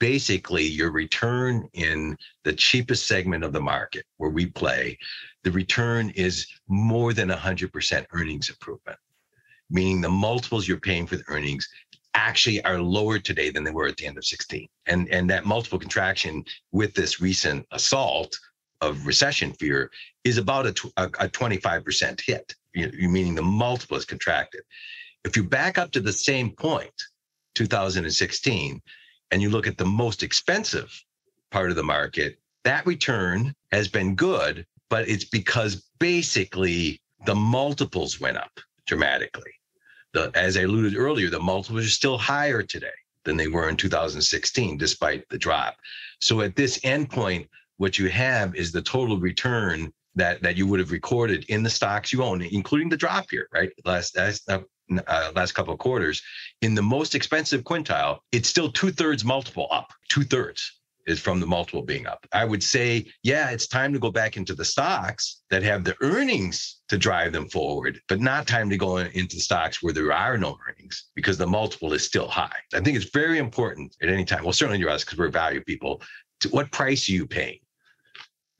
basically 0.00 0.64
your 0.64 0.90
return 0.90 1.68
in 1.72 2.16
the 2.42 2.52
cheapest 2.52 3.06
segment 3.06 3.44
of 3.44 3.52
the 3.52 3.60
market 3.60 4.04
where 4.16 4.30
we 4.30 4.46
play, 4.46 4.98
the 5.44 5.52
return 5.52 6.10
is 6.16 6.48
more 6.66 7.12
than 7.12 7.28
100% 7.28 8.06
earnings 8.10 8.48
improvement, 8.48 8.98
meaning 9.70 10.00
the 10.00 10.08
multiples 10.08 10.66
you're 10.66 10.80
paying 10.80 11.06
for 11.06 11.14
the 11.14 11.24
earnings 11.28 11.68
actually 12.14 12.60
are 12.64 12.80
lower 12.80 13.20
today 13.20 13.50
than 13.50 13.62
they 13.62 13.70
were 13.70 13.86
at 13.86 13.96
the 13.98 14.06
end 14.06 14.18
of 14.18 14.24
16. 14.24 14.66
And, 14.86 15.08
and 15.10 15.30
that 15.30 15.46
multiple 15.46 15.78
contraction 15.78 16.44
with 16.72 16.92
this 16.94 17.20
recent 17.20 17.68
assault 17.70 18.36
of 18.80 19.06
recession 19.06 19.52
fear 19.52 19.92
is 20.24 20.38
about 20.38 20.66
a, 20.66 20.92
a, 20.96 21.04
a 21.04 21.28
25% 21.28 22.20
hit, 22.20 22.56
you, 22.74 23.08
meaning 23.08 23.34
the 23.34 23.42
multiple 23.42 23.96
is 23.96 24.04
contracted. 24.04 24.62
If 25.24 25.36
you 25.36 25.44
back 25.44 25.78
up 25.78 25.92
to 25.92 26.00
the 26.00 26.12
same 26.12 26.50
point, 26.50 26.92
2016, 27.54 28.80
and 29.30 29.42
you 29.42 29.50
look 29.50 29.66
at 29.66 29.78
the 29.78 29.84
most 29.84 30.22
expensive 30.22 30.92
part 31.50 31.70
of 31.70 31.76
the 31.76 31.82
market, 31.82 32.38
that 32.64 32.86
return 32.86 33.54
has 33.72 33.88
been 33.88 34.14
good, 34.14 34.66
but 34.90 35.08
it's 35.08 35.24
because 35.24 35.86
basically 35.98 37.00
the 37.26 37.34
multiples 37.34 38.20
went 38.20 38.36
up 38.36 38.60
dramatically 38.86 39.52
the, 40.12 40.30
as 40.34 40.56
I 40.56 40.62
alluded 40.62 40.96
earlier, 40.96 41.30
the 41.30 41.40
multiples 41.40 41.86
are 41.86 41.90
still 41.90 42.18
higher 42.18 42.62
today 42.62 42.88
than 43.24 43.36
they 43.36 43.48
were 43.48 43.68
in 43.68 43.76
2016, 43.76 44.76
despite 44.76 45.28
the 45.28 45.38
drop. 45.38 45.76
So 46.20 46.40
at 46.40 46.56
this 46.56 46.78
endpoint, 46.80 47.48
what 47.78 47.98
you 47.98 48.08
have 48.10 48.54
is 48.54 48.72
the 48.72 48.82
total 48.82 49.18
return 49.18 49.92
that 50.14 50.42
that 50.42 50.56
you 50.56 50.66
would 50.66 50.80
have 50.80 50.90
recorded 50.90 51.44
in 51.48 51.62
the 51.62 51.70
stocks 51.70 52.12
you 52.12 52.22
own, 52.22 52.42
including 52.42 52.88
the 52.88 52.96
drop 52.96 53.26
here, 53.30 53.48
right? 53.52 53.70
Last 53.84 54.16
last, 54.16 54.48
uh, 54.50 54.60
uh, 55.06 55.32
last 55.34 55.52
couple 55.52 55.72
of 55.72 55.78
quarters, 55.78 56.22
in 56.60 56.74
the 56.74 56.82
most 56.82 57.14
expensive 57.14 57.62
quintile, 57.62 58.18
it's 58.32 58.48
still 58.48 58.70
two 58.70 58.90
thirds 58.90 59.24
multiple 59.24 59.68
up, 59.70 59.92
two 60.08 60.24
thirds 60.24 60.80
is 61.06 61.20
from 61.20 61.40
the 61.40 61.46
multiple 61.46 61.82
being 61.82 62.06
up. 62.06 62.26
I 62.32 62.44
would 62.44 62.62
say, 62.62 63.06
yeah, 63.22 63.50
it's 63.50 63.66
time 63.66 63.92
to 63.92 63.98
go 63.98 64.10
back 64.10 64.36
into 64.36 64.54
the 64.54 64.64
stocks 64.64 65.42
that 65.50 65.62
have 65.62 65.84
the 65.84 65.96
earnings 66.00 66.80
to 66.88 66.98
drive 66.98 67.32
them 67.32 67.48
forward, 67.48 68.00
but 68.08 68.20
not 68.20 68.46
time 68.46 68.70
to 68.70 68.76
go 68.76 68.98
into 68.98 69.40
stocks 69.40 69.82
where 69.82 69.92
there 69.92 70.12
are 70.12 70.38
no 70.38 70.56
earnings 70.68 71.10
because 71.14 71.38
the 71.38 71.46
multiple 71.46 71.92
is 71.92 72.04
still 72.04 72.28
high. 72.28 72.56
I 72.74 72.80
think 72.80 72.96
it's 72.96 73.10
very 73.10 73.38
important 73.38 73.96
at 74.02 74.08
any 74.08 74.24
time. 74.24 74.44
Well, 74.44 74.52
certainly 74.52 74.80
to 74.82 74.90
us 74.90 75.04
because 75.04 75.18
we're 75.18 75.28
value 75.28 75.62
people. 75.62 76.02
To 76.40 76.48
what 76.50 76.70
price 76.72 77.08
are 77.08 77.12
you 77.12 77.26
paying 77.26 77.58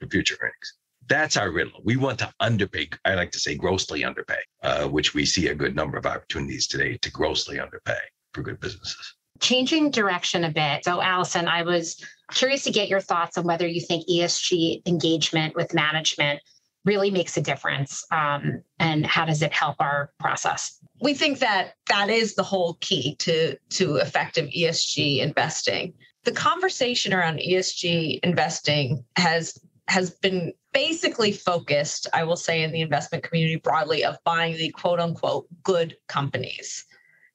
for 0.01 0.09
future 0.09 0.37
earnings? 0.41 0.75
That's 1.09 1.37
our 1.37 1.51
riddle. 1.51 1.81
We 1.85 1.97
want 1.97 2.19
to 2.21 2.33
underpay. 2.41 2.91
I 3.05 3.15
like 3.15 3.33
to 3.33 3.39
say 3.39 3.55
grossly 3.55 4.05
underpay, 4.05 4.41
uh, 4.63 4.89
which 4.89 5.15
we 5.15 5.27
see 5.27 5.49
a 5.49 5.55
good 5.55 5.77
number 5.77 5.99
of 5.99 6.07
opportunities 6.07 6.67
today 6.67 6.97
to 6.99 7.11
grossly 7.11 7.59
underpay 7.61 7.99
for 8.35 8.43
good 8.43 8.61
businesses 8.61 9.15
changing 9.41 9.91
direction 9.91 10.45
a 10.45 10.51
bit. 10.51 10.85
So, 10.85 11.03
Allison, 11.03 11.49
I 11.49 11.63
was 11.63 12.01
curious 12.31 12.63
to 12.63 12.71
get 12.71 12.89
your 12.89 13.01
thoughts 13.01 13.37
on 13.37 13.45
whether 13.45 13.67
you 13.67 13.81
think 13.81 14.09
ESG 14.09 14.87
engagement 14.87 15.57
with 15.57 15.75
management 15.75 16.41
really 16.85 17.11
makes 17.11 17.37
a 17.37 17.41
difference 17.41 18.05
um, 18.11 18.63
and 18.79 19.07
how 19.07 19.25
does 19.25 19.43
it 19.43 19.53
help 19.53 19.77
our 19.81 20.11
process 20.19 20.79
we 21.01 21.15
think 21.15 21.41
that 21.41 21.75
that 21.89 22.09
is 22.09 22.35
the 22.35 22.43
whole 22.43 22.75
key 22.81 23.17
to 23.17 23.57
to 23.71 23.97
effective 23.97 24.49
esg 24.57 25.19
investing 25.19 25.93
the 26.25 26.33
conversation 26.33 27.13
around 27.13 27.39
esg 27.39 28.21
investing 28.23 29.05
has 29.17 29.59
has 29.89 30.11
been 30.11 30.53
basically 30.73 31.33
focused 31.33 32.07
i 32.13 32.25
will 32.25 32.37
say 32.37 32.63
in 32.63 32.73
the 32.73 32.81
investment 32.81 33.25
community 33.25 33.57
broadly 33.57 34.05
of 34.05 34.17
buying 34.25 34.57
the 34.57 34.71
quote 34.71 35.01
unquote 35.01 35.47
good 35.63 35.97
companies 36.09 36.85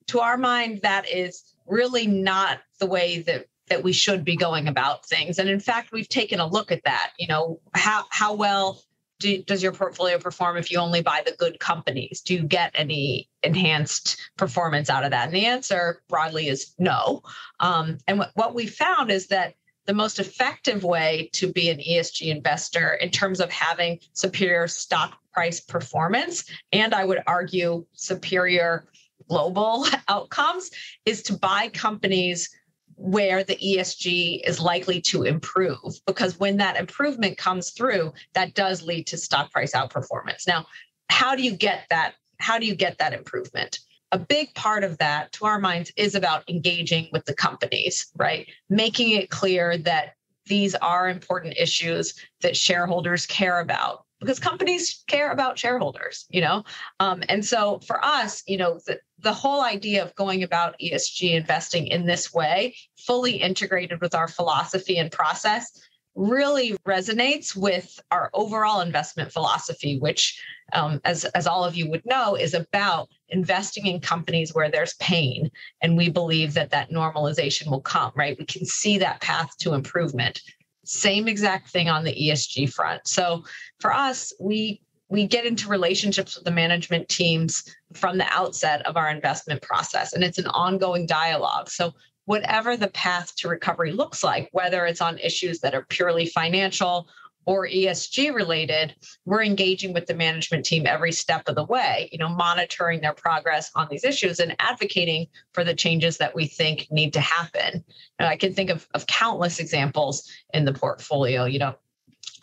to 0.07 0.19
our 0.19 0.37
mind 0.37 0.79
that 0.81 1.09
is 1.09 1.53
really 1.67 2.07
not 2.07 2.59
the 2.79 2.85
way 2.85 3.19
that 3.19 3.45
that 3.69 3.83
we 3.83 3.93
should 3.93 4.23
be 4.23 4.35
going 4.35 4.67
about 4.67 5.05
things. 5.05 5.39
And 5.39 5.49
in 5.49 5.59
fact, 5.59 5.91
we've 5.91 6.09
taken 6.09 6.39
a 6.39 6.47
look 6.47 6.71
at 6.71 6.83
that. 6.85 7.11
You 7.17 7.27
know, 7.27 7.59
how 7.73 8.05
how 8.09 8.33
well 8.33 8.81
do, 9.19 9.41
does 9.43 9.63
your 9.63 9.71
portfolio 9.71 10.19
perform 10.19 10.57
if 10.57 10.71
you 10.71 10.77
only 10.77 11.01
buy 11.01 11.23
the 11.25 11.35
good 11.37 11.59
companies? 11.59 12.21
Do 12.21 12.35
you 12.35 12.43
get 12.43 12.71
any 12.75 13.29
enhanced 13.43 14.17
performance 14.37 14.89
out 14.89 15.03
of 15.03 15.11
that? 15.11 15.25
And 15.25 15.35
the 15.35 15.45
answer 15.45 16.01
broadly 16.07 16.47
is 16.47 16.73
no. 16.77 17.23
Um, 17.59 17.97
and 18.07 18.19
what, 18.19 18.31
what 18.35 18.53
we 18.53 18.67
found 18.67 19.09
is 19.09 19.27
that 19.27 19.55
the 19.87 19.93
most 19.93 20.19
effective 20.19 20.83
way 20.83 21.29
to 21.33 21.51
be 21.51 21.69
an 21.69 21.79
ESG 21.79 22.27
investor 22.27 22.93
in 22.95 23.09
terms 23.09 23.39
of 23.39 23.49
having 23.49 23.99
superior 24.13 24.67
stock 24.67 25.17
price 25.33 25.59
performance, 25.59 26.45
and 26.73 26.93
I 26.93 27.05
would 27.05 27.23
argue 27.25 27.85
superior 27.93 28.87
global 29.29 29.87
outcomes, 30.09 30.69
is 31.05 31.23
to 31.23 31.37
buy 31.37 31.69
companies 31.69 32.49
where 32.95 33.43
the 33.43 33.55
ESG 33.55 34.41
is 34.45 34.59
likely 34.59 34.99
to 34.99 35.23
improve 35.23 35.93
because 36.05 36.39
when 36.39 36.57
that 36.57 36.77
improvement 36.77 37.37
comes 37.37 37.71
through, 37.71 38.11
that 38.33 38.55
does 38.55 38.81
lead 38.81 39.05
to 39.07 39.17
stock 39.17 39.51
price 39.51 39.73
outperformance. 39.73 40.47
Now, 40.47 40.65
how 41.09 41.35
do 41.35 41.43
you 41.43 41.55
get 41.55 41.85
that? 41.91 42.15
How 42.39 42.57
do 42.57 42.65
you 42.65 42.75
get 42.75 42.97
that 42.97 43.13
improvement? 43.13 43.79
A 44.11 44.19
big 44.19 44.53
part 44.53 44.83
of 44.83 44.97
that, 44.99 45.31
to 45.33 45.45
our 45.45 45.59
minds, 45.59 45.91
is 45.97 46.15
about 46.15 46.49
engaging 46.49 47.09
with 47.11 47.25
the 47.25 47.33
companies, 47.33 48.07
right? 48.15 48.47
Making 48.69 49.11
it 49.11 49.29
clear 49.29 49.77
that 49.79 50.13
these 50.45 50.75
are 50.75 51.09
important 51.09 51.55
issues 51.57 52.13
that 52.41 52.55
shareholders 52.55 53.25
care 53.25 53.59
about 53.59 54.05
because 54.19 54.39
companies 54.39 55.03
care 55.07 55.31
about 55.31 55.59
shareholders, 55.59 56.25
you 56.29 56.41
know? 56.41 56.63
Um, 56.99 57.23
and 57.29 57.45
so 57.45 57.79
for 57.85 58.03
us, 58.03 58.43
you 58.47 58.57
know, 58.57 58.79
the, 58.85 58.99
the 59.19 59.33
whole 59.33 59.61
idea 59.61 60.03
of 60.03 60.15
going 60.15 60.43
about 60.43 60.75
ESG 60.83 61.33
investing 61.33 61.87
in 61.87 62.05
this 62.05 62.33
way, 62.33 62.75
fully 62.97 63.33
integrated 63.33 64.01
with 64.01 64.15
our 64.15 64.27
philosophy 64.27 64.97
and 64.97 65.11
process, 65.11 65.71
really 66.17 66.75
resonates 66.85 67.55
with 67.55 67.99
our 68.11 68.29
overall 68.33 68.81
investment 68.81 69.31
philosophy, 69.31 69.99
which, 69.99 70.41
um, 70.73 70.99
as, 71.05 71.25
as 71.25 71.45
all 71.45 71.63
of 71.63 71.75
you 71.75 71.89
would 71.89 72.05
know, 72.05 72.35
is 72.35 72.55
about 72.55 73.07
investing 73.29 73.85
in 73.85 74.01
companies 74.01 74.53
where 74.53 74.69
there's 74.69 74.95
pain. 74.95 75.49
And 75.81 75.95
we 75.95 76.09
believe 76.09 76.55
that 76.55 76.71
that 76.71 76.89
normalization 76.89 77.69
will 77.69 77.81
come, 77.81 78.11
right? 78.15 78.37
We 78.37 78.45
can 78.45 78.65
see 78.65 78.97
that 78.97 79.21
path 79.21 79.55
to 79.59 79.73
improvement. 79.73 80.41
Same 80.83 81.27
exact 81.27 81.69
thing 81.69 81.87
on 81.87 82.03
the 82.03 82.13
ESG 82.13 82.73
front. 82.73 83.07
So 83.07 83.43
for 83.79 83.93
us, 83.93 84.33
we 84.39 84.81
we 85.09 85.25
get 85.25 85.45
into 85.45 85.69
relationships 85.69 86.35
with 86.35 86.43
the 86.43 86.51
management 86.51 87.07
teams 87.07 87.63
from 87.93 88.17
the 88.17 88.27
outset 88.29 88.85
of 88.85 88.97
our 88.97 89.09
investment 89.09 89.61
process 89.61 90.11
and 90.11 90.21
it's 90.23 90.37
an 90.37 90.47
ongoing 90.47 91.05
dialogue 91.05 91.69
so 91.69 91.93
whatever 92.27 92.75
the 92.75 92.89
path 92.89 93.33
to 93.37 93.47
recovery 93.47 93.93
looks 93.93 94.21
like 94.21 94.49
whether 94.51 94.85
it's 94.85 94.99
on 94.99 95.17
issues 95.17 95.61
that 95.61 95.73
are 95.73 95.85
purely 95.89 96.25
financial 96.25 97.07
or 97.45 97.65
ESG 97.65 98.33
related, 98.33 98.93
we're 99.23 99.41
engaging 99.41 99.93
with 99.93 100.05
the 100.07 100.13
management 100.13 100.65
team 100.65 100.85
every 100.85 101.13
step 101.13 101.47
of 101.47 101.55
the 101.55 101.63
way, 101.63 102.09
you 102.11 102.17
know, 102.17 102.27
monitoring 102.27 102.99
their 102.99 103.13
progress 103.13 103.71
on 103.75 103.87
these 103.89 104.03
issues 104.03 104.41
and 104.41 104.53
advocating 104.59 105.25
for 105.53 105.63
the 105.63 105.73
changes 105.73 106.17
that 106.17 106.35
we 106.35 106.45
think 106.45 106.87
need 106.91 107.13
to 107.13 107.21
happen. 107.21 107.81
And 108.19 108.27
I 108.27 108.35
can 108.35 108.53
think 108.53 108.69
of, 108.69 108.85
of 108.93 109.07
countless 109.07 109.59
examples 109.59 110.29
in 110.53 110.65
the 110.65 110.73
portfolio, 110.73 111.45
you 111.45 111.59
know, 111.59 111.75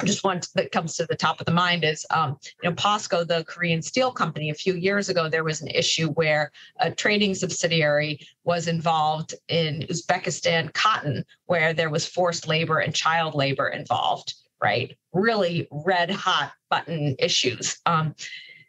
just 0.04 0.24
one 0.24 0.40
that 0.54 0.72
comes 0.72 0.96
to 0.96 1.06
the 1.06 1.16
top 1.16 1.40
of 1.40 1.46
the 1.46 1.52
mind 1.52 1.84
is 1.84 2.06
um, 2.10 2.38
you 2.62 2.70
know 2.70 2.76
POSCO, 2.76 3.26
the 3.26 3.44
Korean 3.44 3.82
steel 3.82 4.10
company. 4.10 4.50
A 4.50 4.54
few 4.54 4.74
years 4.74 5.08
ago, 5.08 5.28
there 5.28 5.44
was 5.44 5.60
an 5.60 5.68
issue 5.68 6.08
where 6.10 6.50
a 6.80 6.90
trading 6.90 7.34
subsidiary 7.34 8.20
was 8.44 8.68
involved 8.68 9.34
in 9.48 9.86
Uzbekistan 9.90 10.72
cotton, 10.72 11.24
where 11.46 11.72
there 11.72 11.90
was 11.90 12.06
forced 12.06 12.48
labor 12.48 12.78
and 12.78 12.94
child 12.94 13.34
labor 13.34 13.68
involved. 13.68 14.34
Right, 14.62 14.96
really 15.12 15.68
red 15.70 16.10
hot 16.10 16.52
button 16.70 17.16
issues. 17.18 17.78
Um, 17.84 18.14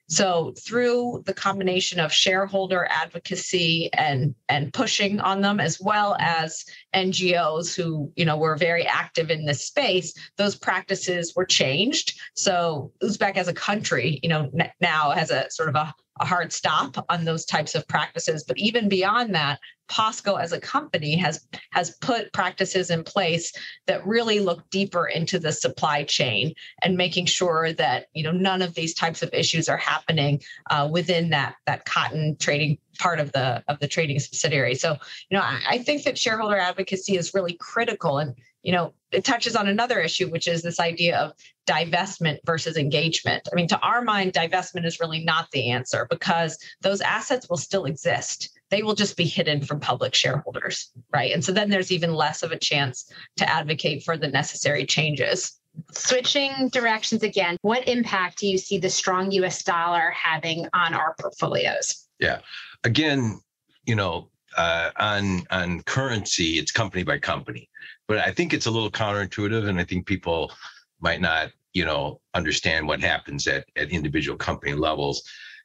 so 0.08 0.54
through 0.60 1.24
the 1.26 1.34
combination 1.34 2.00
of 2.00 2.12
shareholder 2.12 2.88
advocacy 2.90 3.90
and 3.94 4.36
and 4.50 4.72
pushing 4.72 5.20
on 5.20 5.42
them, 5.42 5.60
as 5.60 5.80
well 5.82 6.16
as 6.20 6.64
NGOs 6.94 7.76
who 7.76 8.12
you 8.16 8.26
know 8.26 8.38
were 8.38 8.56
very 8.56 8.86
active 8.86 9.32
in 9.32 9.46
this 9.46 9.66
space, 9.66 10.14
those 10.38 10.56
practices 10.56 11.34
were 11.36 11.46
changed. 11.46 12.20
So 12.36 12.92
Uzbek 13.02 13.38
as 13.38 13.48
a 13.48 13.54
country, 13.54 14.20
you 14.22 14.30
know, 14.30 14.52
now 14.80 15.12
has 15.12 15.32
a 15.32 15.50
sort 15.50 15.70
of 15.70 15.76
a, 15.76 15.94
a 16.20 16.26
hard 16.26 16.54
stop 16.54 17.04
on 17.10 17.26
those 17.26 17.46
types 17.46 17.74
of 17.74 17.88
practices. 17.88 18.44
But 18.48 18.58
even 18.60 18.88
beyond 18.88 19.34
that, 19.34 19.60
POSCO 19.88 20.42
as 20.42 20.52
a 20.52 20.60
company 20.60 21.16
has 21.18 21.46
has 21.72 21.92
put 22.02 22.34
practices 22.34 22.90
in 22.90 23.04
place 23.04 23.54
that 23.88 24.06
really 24.06 24.40
look 24.40 24.70
deeper 24.70 25.08
into 25.08 25.40
the 25.40 25.52
supply 25.52 26.04
chain 26.04 26.54
and 26.82 26.98
making 26.98 27.26
sure 27.26 27.74
that 27.74 28.08
you 28.14 28.24
know 28.24 28.32
none 28.32 28.62
of 28.62 28.76
these 28.76 28.94
types 28.94 29.22
of 29.22 29.30
issues 29.34 29.70
are 29.70 29.78
happening 29.78 30.42
uh, 30.70 30.88
within 30.92 31.30
that 31.30 31.56
that 31.66 31.86
cotton 31.86 32.36
trading 32.40 32.78
part 33.00 33.20
of 33.20 33.32
the 33.34 33.64
of 33.68 33.80
the 33.80 33.88
trading 33.88 34.20
subsidiary. 34.20 34.76
So 34.76 34.98
you 35.30 35.38
know 35.38 35.44
I, 35.44 35.62
I 35.68 35.78
think 35.80 36.04
that 36.04 36.18
shareholder 36.18 36.58
advocacy 36.58 37.18
is 37.18 37.34
really 37.34 37.54
critical 37.54 38.18
and 38.18 38.36
you 38.66 38.72
know, 38.72 38.96
it 39.12 39.24
touches 39.24 39.56
on 39.56 39.68
another 39.68 40.00
issue, 40.00 40.28
which 40.28 40.48
is 40.48 40.64
this 40.64 40.80
idea 40.80 41.20
of 41.20 41.34
divestment 41.68 42.40
versus 42.46 42.78
engagement. 42.78 43.48
I 43.52 43.56
mean, 43.56 43.68
to 43.68 43.80
our 43.82 44.02
mind, 44.02 44.34
divestment 44.34 44.86
is 44.86 45.00
really 45.00 45.24
not 45.24 45.52
the 45.52 45.70
answer 45.70 46.08
because 46.10 46.58
those 46.82 47.00
assets 47.00 47.48
will 47.48 47.58
still 47.58 47.86
exist. 47.86 48.55
They 48.72 48.84
will 48.84 48.96
just 48.96 49.16
be 49.16 49.26
hidden 49.26 49.62
from 49.62 49.80
public 49.80 50.16
shareholders, 50.16 50.92
right? 51.14 51.32
And 51.32 51.44
so 51.44 51.52
then 51.52 51.70
there's 51.70 51.92
even 51.92 52.14
less 52.14 52.44
of 52.44 52.52
a 52.52 52.58
chance 52.58 53.12
to 53.38 53.50
advocate 53.50 54.04
for 54.04 54.18
the 54.18 54.28
necessary 54.28 54.86
changes. 54.86 55.60
Switching 55.92 56.70
directions 56.70 57.22
again, 57.22 57.58
what 57.62 57.88
impact 57.88 58.40
do 58.40 58.48
you 58.48 58.58
see 58.58 58.78
the 58.78 58.90
strong 58.90 59.32
US 59.32 59.64
dollar 59.64 60.12
having 60.12 60.68
on 60.74 60.94
our 60.94 61.16
portfolios? 61.20 62.08
Yeah. 62.20 62.40
Again, 62.84 63.40
you 63.86 63.96
know, 63.96 64.30
uh, 64.58 64.92
on 64.98 65.44
on 65.52 65.82
currency, 65.84 66.58
it's 66.60 66.72
company 66.72 67.04
by 67.04 67.18
company. 67.18 67.70
But 68.08 68.20
I 68.20 68.32
think 68.32 68.54
it's 68.54 68.66
a 68.66 68.72
little 68.72 68.92
counterintuitive, 68.92 69.68
and 69.68 69.80
I 69.80 69.84
think 69.84 70.06
people 70.06 70.52
might 71.00 71.22
not, 71.22 71.52
you 71.74 71.86
know, 71.86 72.22
understand 72.34 72.88
what 72.88 73.02
happens 73.02 73.48
at 73.48 73.66
at 73.76 73.90
individual 73.90 74.38
company 74.38 74.74
levels. 74.74 75.24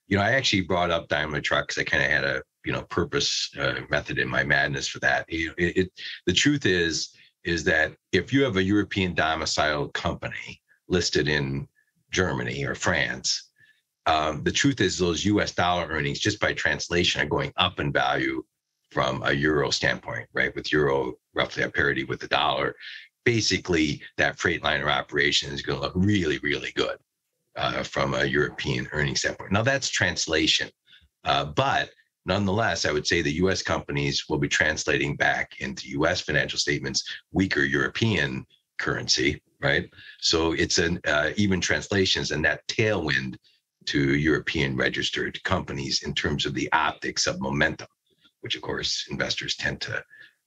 You 0.09 0.17
know, 0.17 0.23
I 0.23 0.33
actually 0.33 0.63
brought 0.63 0.91
up 0.91 1.09
Daimler 1.09 1.41
Truck 1.41 1.69
because 1.69 1.81
I 1.81 1.85
kind 1.85 2.03
of 2.03 2.11
had 2.11 2.25
a 2.25 2.43
you 2.65 2.73
know 2.73 2.83
purpose 2.83 3.51
uh, 3.59 3.81
method 3.91 4.19
in 4.19 4.29
my 4.29 4.45
madness 4.45 4.89
for 4.89 4.99
that. 5.01 5.25
It, 5.29 5.55
it, 5.57 5.91
the 6.27 6.33
truth 6.33 6.67
is 6.67 7.15
is 7.45 7.65
that 7.65 7.93
if 8.13 8.33
you 8.33 8.43
have 8.43 8.57
a 8.57 8.63
European 8.63 9.15
domiciled 9.15 9.95
company 9.95 10.61
listed 10.89 11.27
in 11.29 11.67
Germany 12.11 12.65
or 12.65 12.75
France, 12.75 13.51
um, 14.07 14.43
the 14.43 14.53
truth 14.53 14.81
is 14.81 14.99
those 14.99 15.25
U.S. 15.25 15.53
dollar 15.53 15.87
earnings 15.89 16.19
just 16.19 16.41
by 16.41 16.53
translation 16.53 17.23
are 17.23 17.27
going 17.27 17.53
up 17.57 17.81
in 17.81 17.93
value 17.93 18.43
from 18.91 19.23
a 19.25 19.33
euro 19.33 19.71
standpoint, 19.71 20.29
right? 20.33 20.55
With 20.55 20.73
euro 20.73 21.15
roughly 21.35 21.63
at 21.63 21.75
parity 21.75 22.05
with 22.05 22.21
the 22.21 22.29
dollar, 22.29 22.75
basically 23.25 24.03
that 24.17 24.37
Freightliner 24.37 24.91
operation 24.91 25.53
is 25.53 25.63
going 25.63 25.79
to 25.79 25.85
look 25.85 25.93
really, 25.95 26.39
really 26.39 26.73
good 26.75 26.97
uh, 27.57 27.83
from 27.83 28.15
a 28.15 28.25
European 28.25 28.89
earnings 28.93 29.21
standpoint. 29.21 29.53
Now 29.53 29.63
that's 29.63 29.89
translation, 29.89 30.69
uh, 31.25 31.45
but 31.45 31.91
nonetheless, 32.27 32.85
I 32.85 32.93
would 32.93 33.07
say 33.07 33.23
the 33.23 33.33
U.S. 33.35 33.63
companies 33.63 34.29
will 34.29 34.39
be 34.39 34.49
translating 34.49 35.17
back 35.17 35.61
into 35.61 35.89
U.S. 35.91 36.21
financial 36.21 36.59
statements 36.59 37.05
weaker 37.33 37.63
European 37.63 38.47
currency, 38.79 39.43
right? 39.61 39.89
So 40.21 40.53
it's 40.53 40.79
an 40.79 41.01
uh, 41.07 41.31
even 41.37 41.61
translations 41.61 42.31
and 42.31 42.45
that 42.45 42.67
tailwind 42.69 43.37
to 43.87 44.15
European 44.15 44.77
registered 44.77 45.43
companies 45.45 46.03
in 46.03 46.15
terms 46.15 46.47
of 46.47 46.55
the 46.55 46.71
optics 46.73 47.27
of 47.27 47.41
momentum 47.41 47.89
which 48.41 48.57
of 48.57 48.63
course 48.63 49.07
investors 49.11 49.57
tend 49.57 49.81
to 49.81 50.03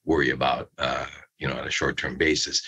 worry 0.05 0.31
about, 0.31 0.69
uh, 0.77 1.05
you 1.37 1.47
know, 1.47 1.57
on 1.57 1.67
a 1.67 1.71
short-term 1.71 2.17
basis. 2.17 2.61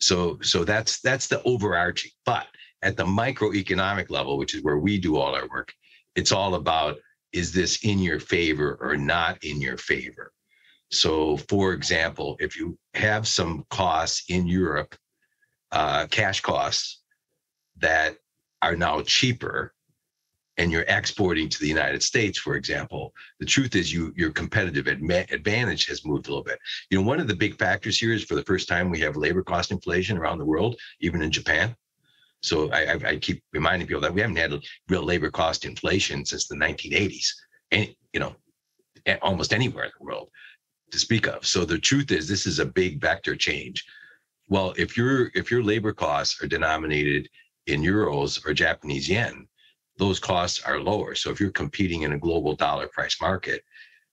So, 0.00 0.38
so 0.42 0.64
that's 0.64 1.00
that's 1.00 1.26
the 1.26 1.42
overarching. 1.42 2.12
But 2.24 2.46
at 2.82 2.96
the 2.96 3.04
microeconomic 3.04 4.10
level, 4.10 4.38
which 4.38 4.54
is 4.54 4.62
where 4.62 4.78
we 4.78 4.98
do 4.98 5.16
all 5.16 5.34
our 5.34 5.48
work, 5.48 5.72
it's 6.14 6.32
all 6.32 6.54
about 6.54 6.98
is 7.32 7.52
this 7.52 7.84
in 7.84 7.98
your 7.98 8.20
favor 8.20 8.78
or 8.80 8.96
not 8.96 9.42
in 9.44 9.60
your 9.60 9.76
favor. 9.76 10.32
So, 10.90 11.36
for 11.36 11.72
example, 11.72 12.36
if 12.40 12.56
you 12.56 12.78
have 12.94 13.28
some 13.28 13.64
costs 13.70 14.24
in 14.28 14.46
Europe, 14.46 14.94
uh, 15.70 16.06
cash 16.10 16.40
costs 16.40 17.02
that 17.76 18.16
are 18.62 18.76
now 18.76 19.02
cheaper 19.02 19.74
and 20.56 20.72
you're 20.72 20.86
exporting 20.88 21.48
to 21.48 21.60
the 21.60 21.68
United 21.68 22.02
States, 22.02 22.38
for 22.38 22.56
example, 22.56 23.12
the 23.38 23.46
truth 23.46 23.76
is 23.76 23.92
you 23.92 24.12
your 24.16 24.32
competitive 24.32 24.86
advantage 24.86 25.86
has 25.86 26.04
moved 26.04 26.26
a 26.26 26.30
little 26.30 26.42
bit. 26.42 26.58
You 26.90 26.98
know, 26.98 27.06
one 27.06 27.20
of 27.20 27.28
the 27.28 27.36
big 27.36 27.56
factors 27.58 27.98
here 27.98 28.12
is 28.12 28.24
for 28.24 28.34
the 28.34 28.42
first 28.42 28.66
time 28.66 28.90
we 28.90 28.98
have 29.00 29.16
labor 29.16 29.42
cost 29.42 29.70
inflation 29.70 30.18
around 30.18 30.38
the 30.38 30.44
world, 30.44 30.76
even 31.00 31.22
in 31.22 31.30
Japan. 31.30 31.76
So 32.40 32.70
I, 32.70 32.92
I, 32.92 32.98
I 33.04 33.16
keep 33.16 33.42
reminding 33.52 33.88
people 33.88 34.00
that 34.02 34.14
we 34.14 34.20
haven't 34.20 34.36
had 34.36 34.52
real 34.88 35.02
labor 35.02 35.30
cost 35.30 35.64
inflation 35.64 36.24
since 36.24 36.46
the 36.46 36.56
1980s, 36.56 37.26
and 37.72 37.88
you 38.12 38.20
know, 38.20 38.36
almost 39.22 39.52
anywhere 39.52 39.84
in 39.84 39.90
the 39.98 40.04
world 40.04 40.30
to 40.90 40.98
speak 40.98 41.26
of. 41.26 41.46
So 41.46 41.64
the 41.64 41.78
truth 41.78 42.10
is, 42.10 42.28
this 42.28 42.46
is 42.46 42.58
a 42.58 42.64
big 42.64 43.00
vector 43.00 43.36
change. 43.36 43.84
Well, 44.48 44.72
if 44.76 44.96
your 44.96 45.30
if 45.34 45.50
your 45.50 45.62
labor 45.62 45.92
costs 45.92 46.42
are 46.42 46.46
denominated 46.46 47.28
in 47.66 47.82
euros 47.82 48.44
or 48.46 48.54
Japanese 48.54 49.08
yen, 49.08 49.46
those 49.98 50.18
costs 50.18 50.62
are 50.62 50.80
lower. 50.80 51.14
So 51.14 51.30
if 51.30 51.40
you're 51.40 51.50
competing 51.50 52.02
in 52.02 52.12
a 52.12 52.18
global 52.18 52.54
dollar 52.54 52.88
price 52.88 53.20
market, 53.20 53.62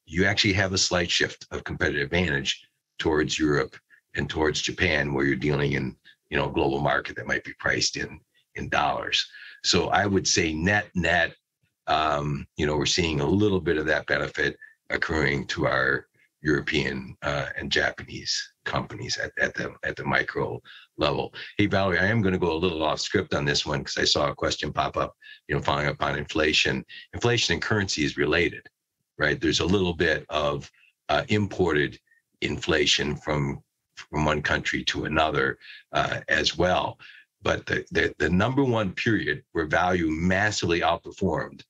you 0.06 0.26
actually 0.26 0.54
have 0.54 0.74
a 0.74 0.78
slight 0.78 1.10
shift 1.10 1.48
of 1.52 1.64
competitive 1.64 2.04
advantage 2.04 2.68
towards 3.00 3.40
Europe 3.40 3.76
and 4.16 4.30
towards 4.30 4.62
Japan, 4.62 5.14
where 5.14 5.26
you're 5.26 5.36
dealing 5.36 5.74
in 5.74 5.96
you 6.36 6.42
know 6.42 6.50
global 6.50 6.82
market 6.82 7.16
that 7.16 7.28
might 7.28 7.46
be 7.46 7.54
priced 7.60 7.96
in 7.96 8.20
in 8.56 8.68
dollars. 8.68 9.26
So 9.64 9.88
I 9.88 10.06
would 10.06 10.28
say 10.28 10.54
net 10.54 10.90
net, 10.94 11.34
um, 11.88 12.46
you 12.58 12.66
know, 12.66 12.76
we're 12.76 12.86
seeing 12.86 13.22
a 13.22 13.26
little 13.26 13.62
bit 13.62 13.78
of 13.78 13.86
that 13.86 14.06
benefit 14.06 14.58
accruing 14.90 15.48
to 15.48 15.66
our 15.66 16.08
European 16.42 17.16
uh, 17.22 17.48
and 17.58 17.72
Japanese 17.72 18.34
companies 18.66 19.18
at, 19.18 19.32
at 19.40 19.54
the 19.54 19.74
at 19.86 19.96
the 19.96 20.04
micro 20.04 20.62
level. 20.98 21.34
Hey 21.58 21.68
Valerie, 21.68 22.00
I 22.00 22.08
am 22.08 22.22
going 22.22 22.34
to 22.34 22.46
go 22.46 22.52
a 22.52 22.64
little 22.66 22.84
off 22.84 23.00
script 23.00 23.34
on 23.34 23.46
this 23.46 23.66
one 23.66 23.80
because 23.80 23.98
I 23.98 24.04
saw 24.04 24.30
a 24.30 24.36
question 24.36 24.74
pop 24.74 24.98
up, 24.98 25.14
you 25.48 25.56
know, 25.56 25.62
following 25.62 25.88
up 25.88 26.04
on 26.04 26.18
inflation. 26.18 26.84
Inflation 27.14 27.54
and 27.54 27.62
currency 27.62 28.04
is 28.04 28.18
related, 28.18 28.68
right? 29.18 29.40
There's 29.40 29.62
a 29.62 29.74
little 29.76 29.94
bit 29.94 30.26
of 30.28 30.70
uh, 31.08 31.24
imported 31.30 31.98
inflation 32.42 33.16
from 33.16 33.62
from 33.96 34.26
one 34.26 34.42
country 34.42 34.84
to 34.86 35.06
another 35.06 35.58
uh, 35.94 36.22
as 36.28 36.58
well. 36.58 37.00
But 37.42 37.66
the, 37.66 37.86
the 37.92 38.16
the 38.18 38.30
number 38.30 38.64
one 38.64 38.92
period 38.92 39.44
where 39.52 39.66
value 39.66 40.10
massively 40.10 40.82
outperformed 40.82 41.62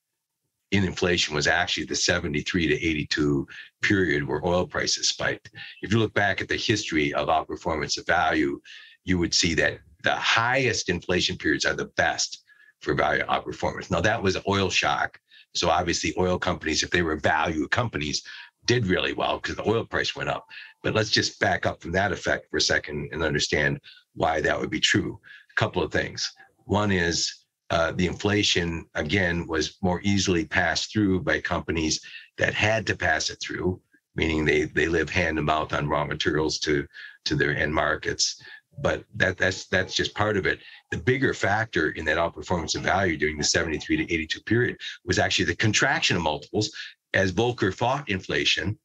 in 0.71 0.83
inflation 0.83 1.35
was 1.35 1.47
actually 1.47 1.85
the 1.85 1.95
73 1.95 2.67
to 2.67 2.73
82 2.73 3.47
period 3.81 4.27
where 4.27 4.45
oil 4.45 4.65
prices 4.65 5.09
spiked. 5.09 5.51
If 5.81 5.91
you 5.91 5.99
look 5.99 6.13
back 6.13 6.41
at 6.41 6.47
the 6.47 6.55
history 6.55 7.13
of 7.13 7.27
outperformance 7.27 7.97
of 7.97 8.05
value, 8.05 8.59
you 9.03 9.17
would 9.19 9.33
see 9.33 9.53
that 9.55 9.79
the 10.03 10.15
highest 10.15 10.89
inflation 10.89 11.37
periods 11.37 11.65
are 11.65 11.75
the 11.75 11.91
best 11.97 12.43
for 12.81 12.93
value 12.93 13.23
outperformance. 13.25 13.91
Now 13.91 14.01
that 14.01 14.21
was 14.21 14.35
an 14.35 14.43
oil 14.47 14.69
shock. 14.69 15.19
So 15.53 15.69
obviously 15.69 16.13
oil 16.17 16.37
companies, 16.37 16.83
if 16.83 16.91
they 16.91 17.01
were 17.01 17.15
value 17.15 17.67
companies, 17.67 18.23
did 18.65 18.87
really 18.87 19.13
well 19.13 19.37
because 19.37 19.55
the 19.55 19.69
oil 19.69 19.85
price 19.85 20.15
went 20.15 20.29
up. 20.29 20.45
But 20.85 20.93
let's 20.93 21.09
just 21.09 21.39
back 21.39 21.65
up 21.65 21.81
from 21.81 21.93
that 21.93 22.11
effect 22.11 22.47
for 22.51 22.57
a 22.57 22.61
second 22.61 23.09
and 23.11 23.23
understand 23.23 23.81
why 24.13 24.39
that 24.41 24.59
would 24.59 24.69
be 24.69 24.79
true. 24.79 25.19
A 25.51 25.55
couple 25.55 25.81
of 25.81 25.91
things. 25.91 26.31
One 26.65 26.91
is 26.91 27.45
uh, 27.71 27.93
the 27.93 28.05
inflation 28.05 28.85
again 28.93 29.47
was 29.47 29.79
more 29.81 29.99
easily 30.03 30.45
passed 30.45 30.93
through 30.93 31.21
by 31.21 31.41
companies 31.41 32.01
that 32.37 32.53
had 32.53 32.85
to 32.85 32.95
pass 32.95 33.31
it 33.31 33.39
through, 33.41 33.81
meaning 34.15 34.45
they 34.45 34.65
they 34.65 34.87
live 34.87 35.09
hand 35.09 35.37
to 35.37 35.41
mouth 35.41 35.73
on 35.73 35.89
raw 35.89 36.05
materials 36.05 36.59
to 36.59 36.85
to 37.23 37.35
their 37.35 37.57
end 37.57 37.73
markets. 37.73 38.39
But 38.77 39.05
that 39.15 39.39
that's 39.39 39.65
that's 39.65 39.95
just 39.95 40.13
part 40.13 40.37
of 40.37 40.45
it. 40.45 40.59
The 40.91 40.99
bigger 40.99 41.33
factor 41.33 41.89
in 41.93 42.05
that 42.05 42.19
outperformance 42.19 42.75
of 42.75 42.83
value 42.83 43.17
during 43.17 43.39
the 43.39 43.43
73 43.43 44.05
to 44.05 44.13
82 44.13 44.39
period 44.41 44.77
was 45.03 45.17
actually 45.17 45.45
the 45.45 45.55
contraction 45.55 46.15
of 46.15 46.21
multiples 46.21 46.69
as 47.15 47.31
Volcker 47.31 47.73
fought 47.73 48.07
inflation 48.07 48.77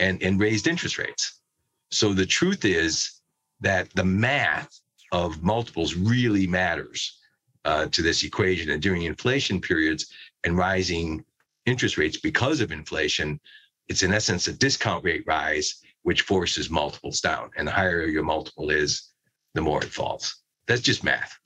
and, 0.00 0.20
and 0.20 0.40
raised 0.40 0.66
interest 0.66 0.98
rates. 0.98 1.42
So 1.90 2.12
the 2.12 2.26
truth 2.26 2.64
is 2.64 3.20
that 3.60 3.90
the 3.94 4.04
math 4.04 4.80
of 5.12 5.42
multiples 5.42 5.94
really 5.94 6.46
matters 6.46 7.18
uh, 7.64 7.86
to 7.86 8.02
this 8.02 8.22
equation. 8.24 8.70
And 8.70 8.82
during 8.82 9.02
inflation 9.02 9.60
periods 9.60 10.12
and 10.44 10.56
rising 10.56 11.24
interest 11.66 11.96
rates 11.96 12.18
because 12.18 12.60
of 12.60 12.72
inflation, 12.72 13.40
it's 13.88 14.02
in 14.02 14.12
essence 14.12 14.48
a 14.48 14.52
discount 14.52 15.04
rate 15.04 15.24
rise, 15.26 15.76
which 16.02 16.22
forces 16.22 16.68
multiples 16.68 17.20
down. 17.20 17.50
And 17.56 17.66
the 17.66 17.72
higher 17.72 18.06
your 18.06 18.24
multiple 18.24 18.70
is, 18.70 19.10
the 19.54 19.62
more 19.62 19.82
it 19.82 19.90
falls. 19.90 20.42
That's 20.66 20.82
just 20.82 21.04
math. 21.04 21.38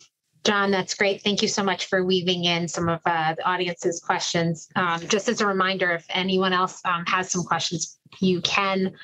John, 0.45 0.71
that's 0.71 0.95
great. 0.95 1.23
Thank 1.23 1.43
you 1.43 1.49
so 1.49 1.63
much 1.63 1.87
for 1.87 2.05
weaving 2.05 2.45
in 2.45 2.69
some 2.69 2.89
of 2.89 3.01
uh, 3.05 3.35
the 3.35 3.47
audience's 3.47 4.01
questions. 4.01 4.69
Um, 4.77 5.01
just 5.09 5.29
as 5.29 5.41
a 5.41 5.47
reminder, 5.47 5.91
if 5.91 6.07
anyone 6.09 6.53
else 6.53 6.81
um, 6.85 7.05
has 7.07 7.31
some 7.31 7.43
questions, 7.43 7.99
you 8.21 8.41
can 8.41 8.95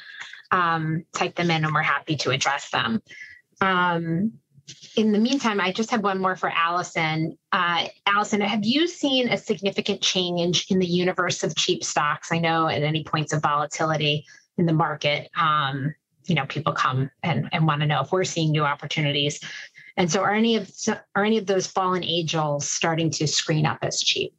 um, 0.54 1.04
type 1.12 1.34
them 1.34 1.50
in 1.50 1.64
and 1.64 1.74
we're 1.74 1.82
happy 1.82 2.16
to 2.16 2.30
address 2.30 2.70
them. 2.70 3.02
Um, 3.60 4.32
in 4.96 5.12
the 5.12 5.18
meantime, 5.18 5.60
I 5.60 5.72
just 5.72 5.90
have 5.90 6.02
one 6.02 6.20
more 6.20 6.36
for 6.36 6.48
Allison. 6.48 7.36
Uh, 7.52 7.88
Allison, 8.06 8.40
have 8.40 8.64
you 8.64 8.86
seen 8.86 9.28
a 9.28 9.36
significant 9.36 10.00
change 10.00 10.66
in 10.70 10.78
the 10.78 10.86
universe 10.86 11.42
of 11.42 11.56
cheap 11.56 11.82
stocks? 11.82 12.30
I 12.30 12.38
know 12.38 12.68
at 12.68 12.82
any 12.82 13.04
points 13.04 13.32
of 13.32 13.42
volatility 13.42 14.24
in 14.56 14.66
the 14.66 14.72
market, 14.72 15.28
um, 15.36 15.92
you 16.26 16.36
know, 16.36 16.46
people 16.46 16.72
come 16.72 17.10
and, 17.22 17.48
and 17.52 17.66
want 17.66 17.80
to 17.80 17.86
know 17.86 18.00
if 18.02 18.12
we're 18.12 18.24
seeing 18.24 18.52
new 18.52 18.64
opportunities. 18.64 19.40
And 19.96 20.10
so, 20.10 20.22
are 20.22 20.32
any 20.32 20.56
of 20.56 20.70
are 21.14 21.24
any 21.24 21.36
of 21.36 21.46
those 21.46 21.66
fallen 21.66 22.02
angels 22.02 22.68
starting 22.68 23.10
to 23.10 23.26
screen 23.26 23.66
up 23.66 23.78
as 23.82 24.00
cheap? 24.00 24.34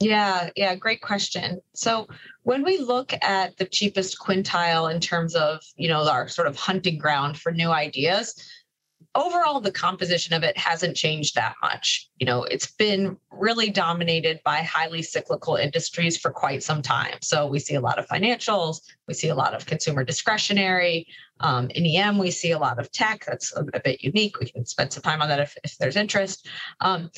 Yeah, 0.00 0.50
yeah, 0.54 0.76
great 0.76 1.00
question. 1.00 1.60
So 1.74 2.06
when 2.44 2.62
we 2.62 2.78
look 2.78 3.12
at 3.20 3.56
the 3.56 3.64
cheapest 3.64 4.18
quintile 4.20 4.92
in 4.92 5.00
terms 5.00 5.34
of, 5.34 5.60
you 5.76 5.88
know, 5.88 6.08
our 6.08 6.28
sort 6.28 6.46
of 6.46 6.56
hunting 6.56 6.98
ground 6.98 7.36
for 7.36 7.50
new 7.50 7.70
ideas, 7.70 8.36
overall, 9.16 9.60
the 9.60 9.72
composition 9.72 10.34
of 10.34 10.44
it 10.44 10.56
hasn't 10.56 10.96
changed 10.96 11.34
that 11.34 11.56
much. 11.60 12.08
You 12.18 12.26
know, 12.26 12.44
it's 12.44 12.70
been 12.70 13.16
really 13.32 13.70
dominated 13.70 14.40
by 14.44 14.58
highly 14.58 15.02
cyclical 15.02 15.56
industries 15.56 16.16
for 16.16 16.30
quite 16.30 16.62
some 16.62 16.80
time. 16.80 17.16
So 17.20 17.46
we 17.46 17.58
see 17.58 17.74
a 17.74 17.80
lot 17.80 17.98
of 17.98 18.06
financials, 18.06 18.82
we 19.08 19.14
see 19.14 19.28
a 19.28 19.34
lot 19.34 19.54
of 19.54 19.66
consumer 19.66 20.04
discretionary. 20.04 21.08
Um, 21.40 21.70
in 21.70 21.84
EM, 21.86 22.18
we 22.18 22.30
see 22.30 22.52
a 22.52 22.58
lot 22.58 22.78
of 22.78 22.92
tech. 22.92 23.24
That's 23.26 23.52
a, 23.56 23.64
bit 23.64 24.02
unique. 24.02 24.38
We 24.38 24.50
can 24.50 24.64
spend 24.64 24.92
some 24.92 25.02
time 25.02 25.22
on 25.22 25.28
that 25.28 25.40
if, 25.40 25.56
if 25.64 25.76
there's 25.78 25.96
interest. 25.96 26.48
Um, 26.80 27.10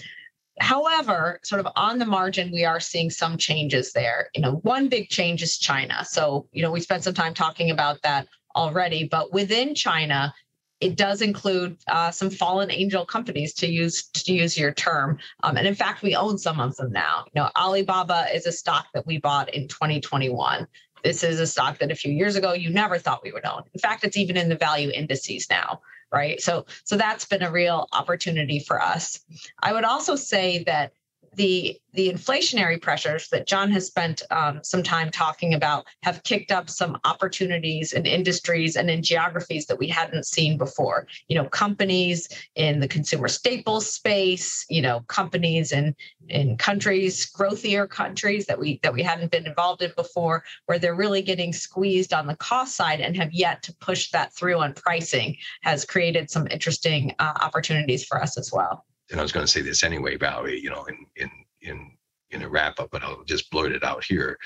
However, 0.61 1.40
sort 1.42 1.61
of 1.61 1.73
on 1.75 1.99
the 1.99 2.05
margin, 2.05 2.51
we 2.53 2.64
are 2.64 2.81
seeing 2.81 3.11
some 3.11 3.37
changes 3.38 3.92
there. 3.92 4.29
You 4.35 4.42
know, 4.42 4.57
one 4.62 4.88
big 4.88 5.09
change 5.09 5.42
is 5.42 5.59
China. 5.59 6.05
So, 6.05 6.46
you 6.53 6.62
know, 6.62 6.70
we 6.70 6.81
spent 6.81 7.03
some 7.03 7.14
time 7.14 7.35
talking 7.35 7.70
about 7.70 8.03
that 8.03 8.29
already, 8.55 9.09
but 9.09 9.33
within 9.33 9.75
China, 9.75 10.35
it 10.81 10.96
does 10.96 11.23
include 11.23 11.77
uh, 11.88 12.11
some 12.11 12.31
fallen 12.31 12.70
angel 12.70 13.05
companies 13.05 13.53
to 13.55 13.66
use 13.66 14.09
to 14.09 14.33
use 14.33 14.57
your 14.57 14.73
term. 14.73 15.18
Um, 15.42 15.57
and 15.57 15.66
in 15.66 15.75
fact 15.75 16.03
we 16.03 16.16
own 16.16 16.38
some 16.38 16.59
of 16.59 16.75
them 16.77 16.90
now. 16.90 17.25
You 17.35 17.42
know 17.42 17.51
alibaba 17.55 18.29
is 18.35 18.46
a 18.46 18.53
stock 18.53 18.87
that 18.94 19.07
we 19.07 19.18
bought 19.18 19.53
in 19.55 19.68
2021 19.68 20.66
this 21.03 21.23
is 21.23 21.40
a 21.40 21.46
stock 21.46 21.79
that 21.79 21.90
a 21.90 21.94
few 21.94 22.12
years 22.12 22.37
ago 22.37 22.53
you 22.53 22.70
never 22.70 22.99
thought 22.99 23.23
we 23.23 23.33
would 23.33 23.44
own. 23.44 23.62
In 23.73 23.81
fact 23.81 24.05
it's 24.05 24.16
even 24.16 24.37
in 24.37 24.49
the 24.49 24.57
value 24.57 24.90
indices 24.90 25.49
now 25.51 25.81
right? 26.12 26.40
So 26.40 26.66
so 26.85 26.96
that's 26.96 27.25
been 27.25 27.42
a 27.42 27.51
real 27.51 27.88
opportunity 27.92 28.59
for 28.59 28.81
us. 28.81 29.20
I 29.61 29.73
would 29.73 29.85
also 29.85 30.16
say 30.16 30.64
that 30.64 30.92
the 31.34 31.78
the 31.92 32.08
inflationary 32.08 32.80
pressures 32.80 33.28
that 33.28 33.48
John 33.48 33.70
has 33.72 33.86
spent 33.86 34.22
um, 34.30 34.60
some 34.62 34.82
time 34.82 35.10
talking 35.10 35.54
about 35.54 35.86
have 36.04 36.22
kicked 36.22 36.52
up 36.52 36.70
some 36.70 36.98
opportunities 37.04 37.92
in 37.92 38.06
industries 38.06 38.76
and 38.76 38.88
in 38.88 39.02
geographies 39.02 39.66
that 39.66 39.78
we 39.78 39.88
hadn't 39.88 40.24
seen 40.24 40.56
before. 40.56 41.08
You 41.28 41.36
know, 41.36 41.46
companies 41.46 42.28
in 42.54 42.78
the 42.78 42.86
consumer 42.86 43.28
staples 43.28 43.90
space. 43.90 44.64
You 44.68 44.82
know, 44.82 45.00
companies 45.08 45.72
in 45.72 45.94
in 46.28 46.56
countries, 46.56 47.30
growthier 47.30 47.88
countries 47.88 48.46
that 48.46 48.58
we 48.58 48.78
that 48.82 48.92
we 48.92 49.02
hadn't 49.02 49.30
been 49.30 49.46
involved 49.46 49.82
in 49.82 49.92
before, 49.96 50.44
where 50.66 50.78
they're 50.78 50.94
really 50.94 51.22
getting 51.22 51.52
squeezed 51.52 52.12
on 52.12 52.26
the 52.26 52.36
cost 52.36 52.76
side 52.76 53.00
and 53.00 53.16
have 53.16 53.32
yet 53.32 53.62
to 53.64 53.74
push 53.76 54.10
that 54.10 54.32
through 54.34 54.58
on 54.58 54.72
pricing, 54.74 55.36
has 55.62 55.84
created 55.84 56.30
some 56.30 56.46
interesting 56.48 57.14
uh, 57.18 57.32
opportunities 57.40 58.04
for 58.04 58.20
us 58.20 58.36
as 58.38 58.52
well 58.52 58.84
and 59.11 59.20
I 59.20 59.23
was 59.23 59.33
going 59.33 59.44
to 59.44 59.51
say 59.51 59.61
this 59.61 59.83
anyway, 59.83 60.16
Valerie, 60.16 60.61
you 60.61 60.70
know, 60.70 60.85
in 60.85 61.07
in 61.16 61.31
in 61.62 61.90
in 62.31 62.42
a 62.42 62.49
wrap 62.49 62.79
up, 62.79 62.90
but 62.90 63.03
I'll 63.03 63.25
just 63.25 63.51
blurt 63.51 63.73
it 63.73 63.85
out 63.85 64.05
here, 64.05 64.38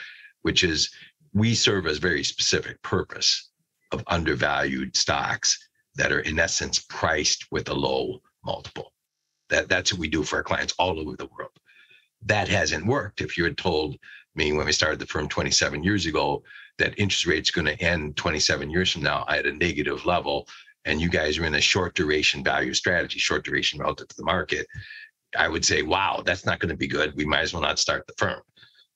which 0.43 0.65
is 0.65 0.91
we 1.33 1.55
serve 1.55 1.87
a 1.87 1.95
very 1.95 2.25
specific 2.25 2.81
purpose 2.83 3.51
of 3.93 4.05
undervalued 4.07 4.97
stocks 4.97 5.59
that 5.97 6.13
are 6.13 6.21
in 6.21 6.39
essence 6.39 6.79
priced 6.89 7.47
with 7.51 7.69
a 7.69 7.75
low 7.75 8.21
multiple. 8.45 8.93
That 9.51 9.69
that's 9.69 9.93
what 9.93 10.01
we 10.01 10.09
do 10.09 10.23
for 10.23 10.37
our 10.37 10.43
clients 10.43 10.75
all 10.79 10.99
over 10.99 11.17
the 11.17 11.29
world. 11.39 11.53
That 12.23 12.49
hasn't 12.49 12.87
worked. 12.87 13.21
If 13.21 13.37
you 13.37 13.45
had 13.45 13.59
told 13.59 13.97
me 14.35 14.53
when 14.53 14.67
we 14.67 14.73
started 14.73 14.99
the 14.99 15.07
firm 15.07 15.29
27 15.29 15.85
years 15.85 16.07
ago 16.07 16.43
that 16.79 16.99
interest 16.99 17.27
rates 17.27 17.51
going 17.51 17.67
to 17.67 17.81
end 17.81 18.17
27 18.17 18.71
years 18.71 18.91
from 18.91 19.03
now 19.03 19.25
at 19.29 19.47
a 19.47 19.53
negative 19.53 20.05
level, 20.07 20.49
and 20.85 21.01
you 21.01 21.09
guys 21.09 21.39
are 21.39 21.45
in 21.45 21.55
a 21.55 21.61
short 21.61 21.95
duration 21.95 22.45
value 22.45 22.75
strategy, 22.75 23.19
short 23.19 23.45
duration 23.45 23.81
relative 23.81 24.09
to 24.09 24.17
the 24.17 24.25
market, 24.25 24.67
I 25.37 25.49
would 25.49 25.65
say, 25.65 25.83
wow, 25.83 26.23
that's 26.25 26.47
not 26.47 26.61
going 26.61 26.71
to 26.71 26.77
be 26.77 26.87
good. 26.87 27.15
We 27.17 27.25
might 27.25 27.41
as 27.41 27.53
well 27.53 27.63
not 27.63 27.79
start 27.79 28.07
the 28.07 28.15
firm. 28.17 28.41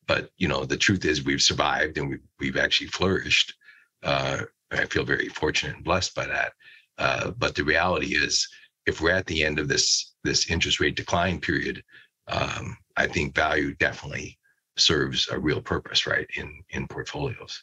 But 0.07 0.31
you 0.39 0.49
know, 0.49 0.65
the 0.65 0.77
truth 0.77 1.05
is, 1.05 1.25
we've 1.25 1.43
survived 1.43 1.99
and 1.99 2.09
we've 2.09 2.23
we've 2.41 2.57
actually 2.57 2.89
flourished. 2.89 3.55
Uh, 4.03 4.43
I 4.71 4.87
feel 4.87 5.05
very 5.05 5.29
fortunate 5.29 5.77
and 5.77 5.85
blessed 5.85 6.15
by 6.15 6.27
that. 6.27 6.53
Uh, 6.97 7.31
but 7.33 7.55
the 7.55 7.65
reality 7.65 8.15
is, 8.15 8.49
if 8.87 9.01
we're 9.01 9.11
at 9.11 9.27
the 9.27 9.45
end 9.45 9.59
of 9.59 9.69
this 9.69 10.15
this 10.25 10.51
interest 10.51 10.81
rate 10.81 10.97
decline 10.97 11.41
period, 11.41 11.83
um, 12.29 12.77
I 12.97 13.07
think 13.07 13.35
value 13.35 13.75
definitely 13.75 14.39
serves 14.77 15.29
a 15.29 15.39
real 15.39 15.61
purpose, 15.61 16.07
right, 16.07 16.27
in 16.37 16.63
in 16.71 16.89
portfolios. 16.89 17.63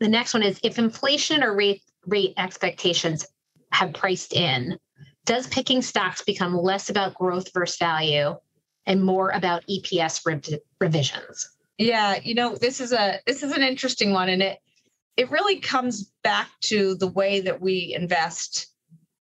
The 0.00 0.08
next 0.08 0.34
one 0.34 0.42
is 0.42 0.58
if 0.62 0.78
inflation 0.78 1.42
or 1.42 1.54
rate 1.54 1.82
rate 2.06 2.34
expectations 2.38 3.26
have 3.72 3.92
priced 3.94 4.32
in, 4.32 4.78
does 5.24 5.46
picking 5.48 5.82
stocks 5.82 6.22
become 6.22 6.56
less 6.56 6.88
about 6.88 7.14
growth 7.14 7.52
versus 7.52 7.78
value 7.78 8.36
and 8.86 9.02
more 9.02 9.30
about 9.30 9.64
EPS 9.66 10.24
re- 10.24 10.60
revisions? 10.80 11.50
Yeah, 11.78 12.18
you 12.22 12.34
know, 12.34 12.56
this 12.56 12.80
is 12.80 12.92
a 12.92 13.20
this 13.26 13.42
is 13.42 13.52
an 13.52 13.62
interesting 13.62 14.12
one 14.12 14.28
and 14.28 14.42
it 14.42 14.58
it 15.16 15.30
really 15.30 15.58
comes 15.58 16.12
back 16.22 16.48
to 16.60 16.94
the 16.96 17.06
way 17.06 17.40
that 17.40 17.60
we 17.60 17.94
invest 17.94 18.68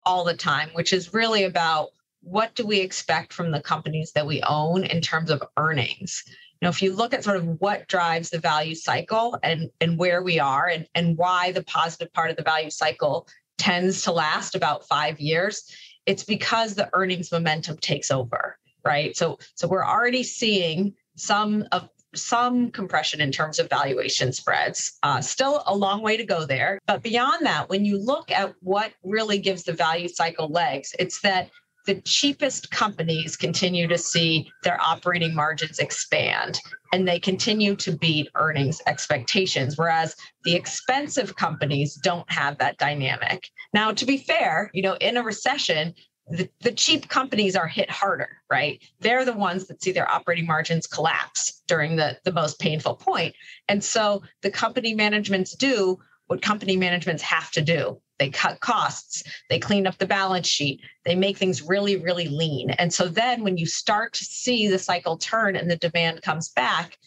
all 0.05 0.23
the 0.23 0.35
time, 0.35 0.69
which 0.73 0.93
is 0.93 1.13
really 1.13 1.43
about 1.43 1.89
what 2.23 2.55
do 2.55 2.65
we 2.65 2.79
expect 2.79 3.33
from 3.33 3.51
the 3.51 3.61
companies 3.61 4.11
that 4.13 4.25
we 4.25 4.41
own 4.43 4.83
in 4.85 5.01
terms 5.01 5.29
of 5.29 5.43
earnings. 5.57 6.23
You 6.27 6.67
know, 6.67 6.69
if 6.69 6.81
you 6.81 6.95
look 6.95 7.13
at 7.13 7.23
sort 7.23 7.37
of 7.37 7.59
what 7.59 7.87
drives 7.87 8.29
the 8.29 8.39
value 8.39 8.75
cycle 8.75 9.37
and 9.43 9.69
and 9.79 9.97
where 9.97 10.21
we 10.21 10.39
are 10.39 10.67
and 10.67 10.87
and 10.93 11.17
why 11.17 11.51
the 11.51 11.63
positive 11.63 12.13
part 12.13 12.29
of 12.29 12.37
the 12.37 12.43
value 12.43 12.69
cycle 12.69 13.27
tends 13.61 14.01
to 14.03 14.11
last 14.11 14.55
about 14.55 14.87
5 14.87 15.19
years, 15.19 15.71
it's 16.05 16.23
because 16.23 16.73
the 16.73 16.89
earnings 16.93 17.31
momentum 17.31 17.77
takes 17.77 18.09
over, 18.09 18.57
right? 18.83 19.15
So 19.15 19.37
so 19.55 19.67
we're 19.67 19.85
already 19.85 20.23
seeing 20.23 20.95
some 21.15 21.65
of 21.71 21.87
some 22.13 22.71
compression 22.71 23.21
in 23.21 23.31
terms 23.31 23.59
of 23.59 23.69
valuation 23.69 24.33
spreads. 24.33 24.97
Uh, 25.03 25.21
still 25.21 25.63
a 25.65 25.75
long 25.75 26.01
way 26.01 26.17
to 26.17 26.25
go 26.25 26.45
there. 26.45 26.79
But 26.85 27.03
beyond 27.03 27.45
that, 27.45 27.69
when 27.69 27.85
you 27.85 27.97
look 28.03 28.31
at 28.31 28.53
what 28.59 28.91
really 29.03 29.39
gives 29.39 29.63
the 29.63 29.73
value 29.73 30.09
cycle 30.09 30.49
legs, 30.49 30.93
it's 30.99 31.21
that 31.21 31.49
the 31.85 32.01
cheapest 32.01 32.71
companies 32.71 33.35
continue 33.35 33.87
to 33.87 33.97
see 33.97 34.51
their 34.63 34.79
operating 34.81 35.33
margins 35.33 35.79
expand 35.79 36.59
and 36.93 37.07
they 37.07 37.19
continue 37.19 37.75
to 37.75 37.91
beat 37.91 38.29
earnings 38.35 38.81
expectations 38.87 39.77
whereas 39.77 40.15
the 40.43 40.55
expensive 40.55 41.35
companies 41.35 41.95
don't 41.95 42.29
have 42.31 42.57
that 42.57 42.77
dynamic. 42.77 43.47
Now 43.73 43.91
to 43.91 44.05
be 44.05 44.17
fair 44.17 44.69
you 44.73 44.81
know 44.81 44.95
in 44.95 45.17
a 45.17 45.23
recession 45.23 45.93
the, 46.27 46.47
the 46.61 46.71
cheap 46.71 47.09
companies 47.09 47.55
are 47.55 47.67
hit 47.67 47.89
harder 47.89 48.41
right? 48.51 48.83
They're 48.99 49.25
the 49.25 49.33
ones 49.33 49.67
that 49.67 49.81
see 49.81 49.91
their 49.91 50.11
operating 50.11 50.45
margins 50.45 50.85
collapse 50.85 51.63
during 51.67 51.95
the, 51.95 52.19
the 52.25 52.33
most 52.33 52.59
painful 52.59 52.95
point. 52.95 53.33
And 53.69 53.81
so 53.81 54.23
the 54.41 54.51
company 54.51 54.93
managements 54.93 55.55
do 55.55 55.97
what 56.27 56.41
company 56.41 56.77
managements 56.77 57.23
have 57.23 57.49
to 57.51 57.61
do 57.61 58.01
they 58.21 58.29
cut 58.29 58.59
costs, 58.59 59.23
they 59.49 59.57
clean 59.57 59.87
up 59.87 59.97
the 59.97 60.05
balance 60.05 60.47
sheet, 60.47 60.79
they 61.05 61.15
make 61.15 61.39
things 61.39 61.63
really, 61.63 61.97
really 61.97 62.27
lean. 62.27 62.69
And 62.69 62.93
so 62.93 63.07
then 63.07 63.43
when 63.43 63.57
you 63.57 63.65
start 63.65 64.13
to 64.13 64.23
see 64.23 64.67
the 64.67 64.77
cycle 64.77 65.17
turn 65.17 65.55
and 65.55 65.71
the 65.71 65.75
demand 65.75 66.21
comes 66.21 66.49
back, 66.49 66.99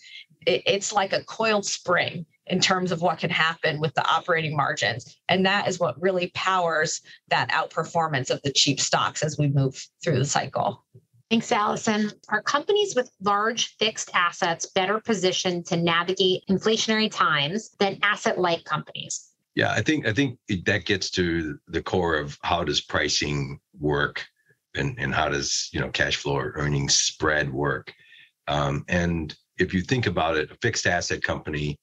it, 0.44 0.64
it's 0.66 0.92
like 0.92 1.12
a 1.12 1.22
coiled 1.22 1.66
spring 1.66 2.26
in 2.48 2.58
terms 2.58 2.90
of 2.90 3.00
what 3.00 3.20
can 3.20 3.30
happen 3.30 3.80
with 3.80 3.94
the 3.94 4.04
operating 4.04 4.56
margins. 4.56 5.16
And 5.28 5.46
that 5.46 5.68
is 5.68 5.78
what 5.78 6.02
really 6.02 6.32
powers 6.34 7.00
that 7.28 7.48
outperformance 7.50 8.28
of 8.28 8.42
the 8.42 8.52
cheap 8.52 8.80
stocks 8.80 9.22
as 9.22 9.38
we 9.38 9.46
move 9.46 9.86
through 10.02 10.18
the 10.18 10.24
cycle. 10.24 10.84
Thanks, 11.30 11.52
Allison. 11.52 12.10
Are 12.28 12.42
companies 12.42 12.96
with 12.96 13.08
large 13.22 13.76
fixed 13.76 14.10
assets 14.14 14.66
better 14.66 14.98
positioned 14.98 15.66
to 15.66 15.76
navigate 15.76 16.42
inflationary 16.50 17.08
times 17.08 17.70
than 17.78 18.00
asset 18.02 18.40
light 18.40 18.64
companies? 18.64 19.30
Yeah, 19.54 19.70
I 19.70 19.82
think 19.82 20.06
I 20.06 20.12
think 20.12 20.38
that 20.64 20.84
gets 20.84 21.10
to 21.10 21.58
the 21.68 21.82
core 21.82 22.16
of 22.16 22.38
how 22.42 22.64
does 22.64 22.80
pricing 22.80 23.60
work, 23.78 24.26
and 24.74 24.96
and 24.98 25.14
how 25.14 25.28
does 25.28 25.68
you 25.72 25.80
know 25.80 25.90
cash 25.90 26.16
flow 26.16 26.36
or 26.36 26.52
earnings 26.56 26.96
spread 26.96 27.52
work, 27.52 27.92
um, 28.48 28.84
and 28.88 29.34
if 29.58 29.72
you 29.72 29.80
think 29.80 30.06
about 30.06 30.36
it, 30.36 30.50
a 30.50 30.56
fixed 30.56 30.86
asset 30.86 31.22
company 31.22 31.78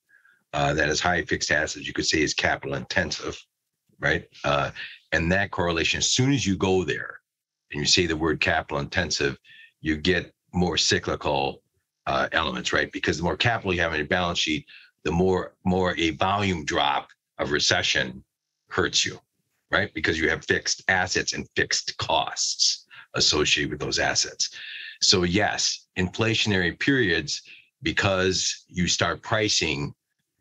uh, 0.53 0.73
that 0.73 0.89
has 0.89 0.99
high 0.99 1.23
fixed 1.23 1.51
assets, 1.51 1.87
you 1.87 1.93
could 1.93 2.05
say 2.05 2.21
is 2.21 2.33
capital 2.33 2.75
intensive, 2.75 3.41
right? 3.99 4.25
Uh, 4.43 4.71
and 5.13 5.31
that 5.31 5.51
correlation, 5.51 5.99
as 5.99 6.07
soon 6.07 6.33
as 6.33 6.45
you 6.45 6.57
go 6.57 6.83
there, 6.83 7.19
and 7.71 7.79
you 7.79 7.85
say 7.85 8.05
the 8.05 8.17
word 8.17 8.41
capital 8.41 8.79
intensive, 8.79 9.37
you 9.79 9.95
get 9.95 10.33
more 10.53 10.77
cyclical 10.77 11.61
uh, 12.07 12.27
elements, 12.33 12.73
right? 12.73 12.91
Because 12.91 13.17
the 13.17 13.23
more 13.23 13.37
capital 13.37 13.73
you 13.73 13.79
have 13.79 13.93
on 13.93 13.97
your 13.97 14.07
balance 14.07 14.39
sheet, 14.39 14.65
the 15.05 15.11
more 15.11 15.53
more 15.63 15.95
a 15.97 16.11
volume 16.11 16.65
drop 16.65 17.07
of 17.41 17.51
recession 17.51 18.23
hurts 18.69 19.05
you, 19.05 19.19
right? 19.71 19.93
Because 19.93 20.19
you 20.19 20.29
have 20.29 20.45
fixed 20.45 20.83
assets 20.87 21.33
and 21.33 21.47
fixed 21.55 21.97
costs 21.97 22.85
associated 23.15 23.71
with 23.71 23.79
those 23.79 23.99
assets. 23.99 24.51
So, 25.01 25.23
yes, 25.23 25.87
inflationary 25.97 26.79
periods, 26.79 27.41
because 27.81 28.65
you 28.67 28.87
start 28.87 29.21
pricing 29.23 29.93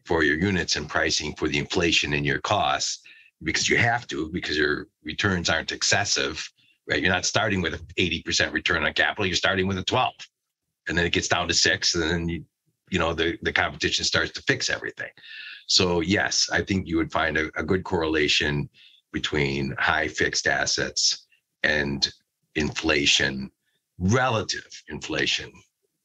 for 0.05 0.23
your 0.23 0.39
units 0.39 0.77
and 0.77 0.89
pricing 0.89 1.35
for 1.37 1.49
the 1.49 1.59
inflation 1.59 2.13
in 2.13 2.25
your 2.25 2.41
costs, 2.41 3.01
because 3.43 3.69
you 3.69 3.79
have 3.79 4.07
to, 4.09 4.29
because 4.33 4.57
your 4.57 4.89
returns 5.03 5.49
aren't 5.49 5.73
excessive, 5.73 6.47
right? 6.87 7.01
You're 7.01 7.13
not 7.13 7.25
starting 7.25 7.63
with 7.63 7.75
an 7.75 7.87
80% 7.99 8.53
return 8.53 8.85
on 8.85 8.93
capital, 8.93 9.27
you're 9.27 9.37
starting 9.37 9.67
with 9.67 9.79
a 9.79 9.85
12. 9.85 10.13
And 10.89 10.99
then 10.99 11.07
it 11.07 11.13
gets 11.13 11.29
down 11.29 11.49
to 11.49 11.55
six, 11.55 11.95
and 11.95 12.03
then 12.03 12.29
you, 12.29 12.45
you 12.91 12.99
know, 12.99 13.15
the, 13.15 13.39
the 13.43 13.53
competition 13.53 14.05
starts 14.05 14.33
to 14.33 14.43
fix 14.43 14.69
everything. 14.69 15.11
So 15.71 16.01
yes, 16.01 16.51
I 16.53 16.63
think 16.63 16.89
you 16.89 16.97
would 16.97 17.13
find 17.13 17.39
a, 17.39 17.49
a 17.55 17.63
good 17.63 17.85
correlation 17.85 18.69
between 19.13 19.73
high 19.79 20.09
fixed 20.09 20.49
assets 20.49 21.29
and 21.63 22.13
inflation, 22.57 23.53
relative 24.01 24.67
inflation 24.89 25.53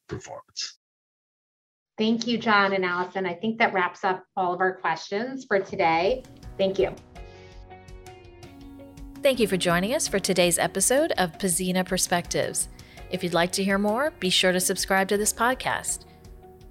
performance. 0.07 0.77
Thank 1.97 2.27
you, 2.27 2.37
John 2.37 2.73
and 2.73 2.85
Allison. 2.85 3.25
I 3.25 3.33
think 3.33 3.57
that 3.57 3.73
wraps 3.73 4.03
up 4.03 4.23
all 4.37 4.53
of 4.53 4.59
our 4.59 4.75
questions 4.75 5.45
for 5.45 5.59
today. 5.59 6.21
Thank 6.59 6.77
you. 6.77 6.93
Thank 9.23 9.39
you 9.39 9.47
for 9.47 9.57
joining 9.57 9.95
us 9.95 10.07
for 10.07 10.19
today's 10.19 10.59
episode 10.59 11.11
of 11.17 11.39
Pzena 11.39 11.83
Perspectives. 11.83 12.69
If 13.09 13.23
you'd 13.23 13.33
like 13.33 13.51
to 13.53 13.63
hear 13.63 13.79
more, 13.79 14.11
be 14.19 14.29
sure 14.29 14.51
to 14.51 14.59
subscribe 14.59 15.07
to 15.07 15.17
this 15.17 15.33
podcast. 15.33 16.05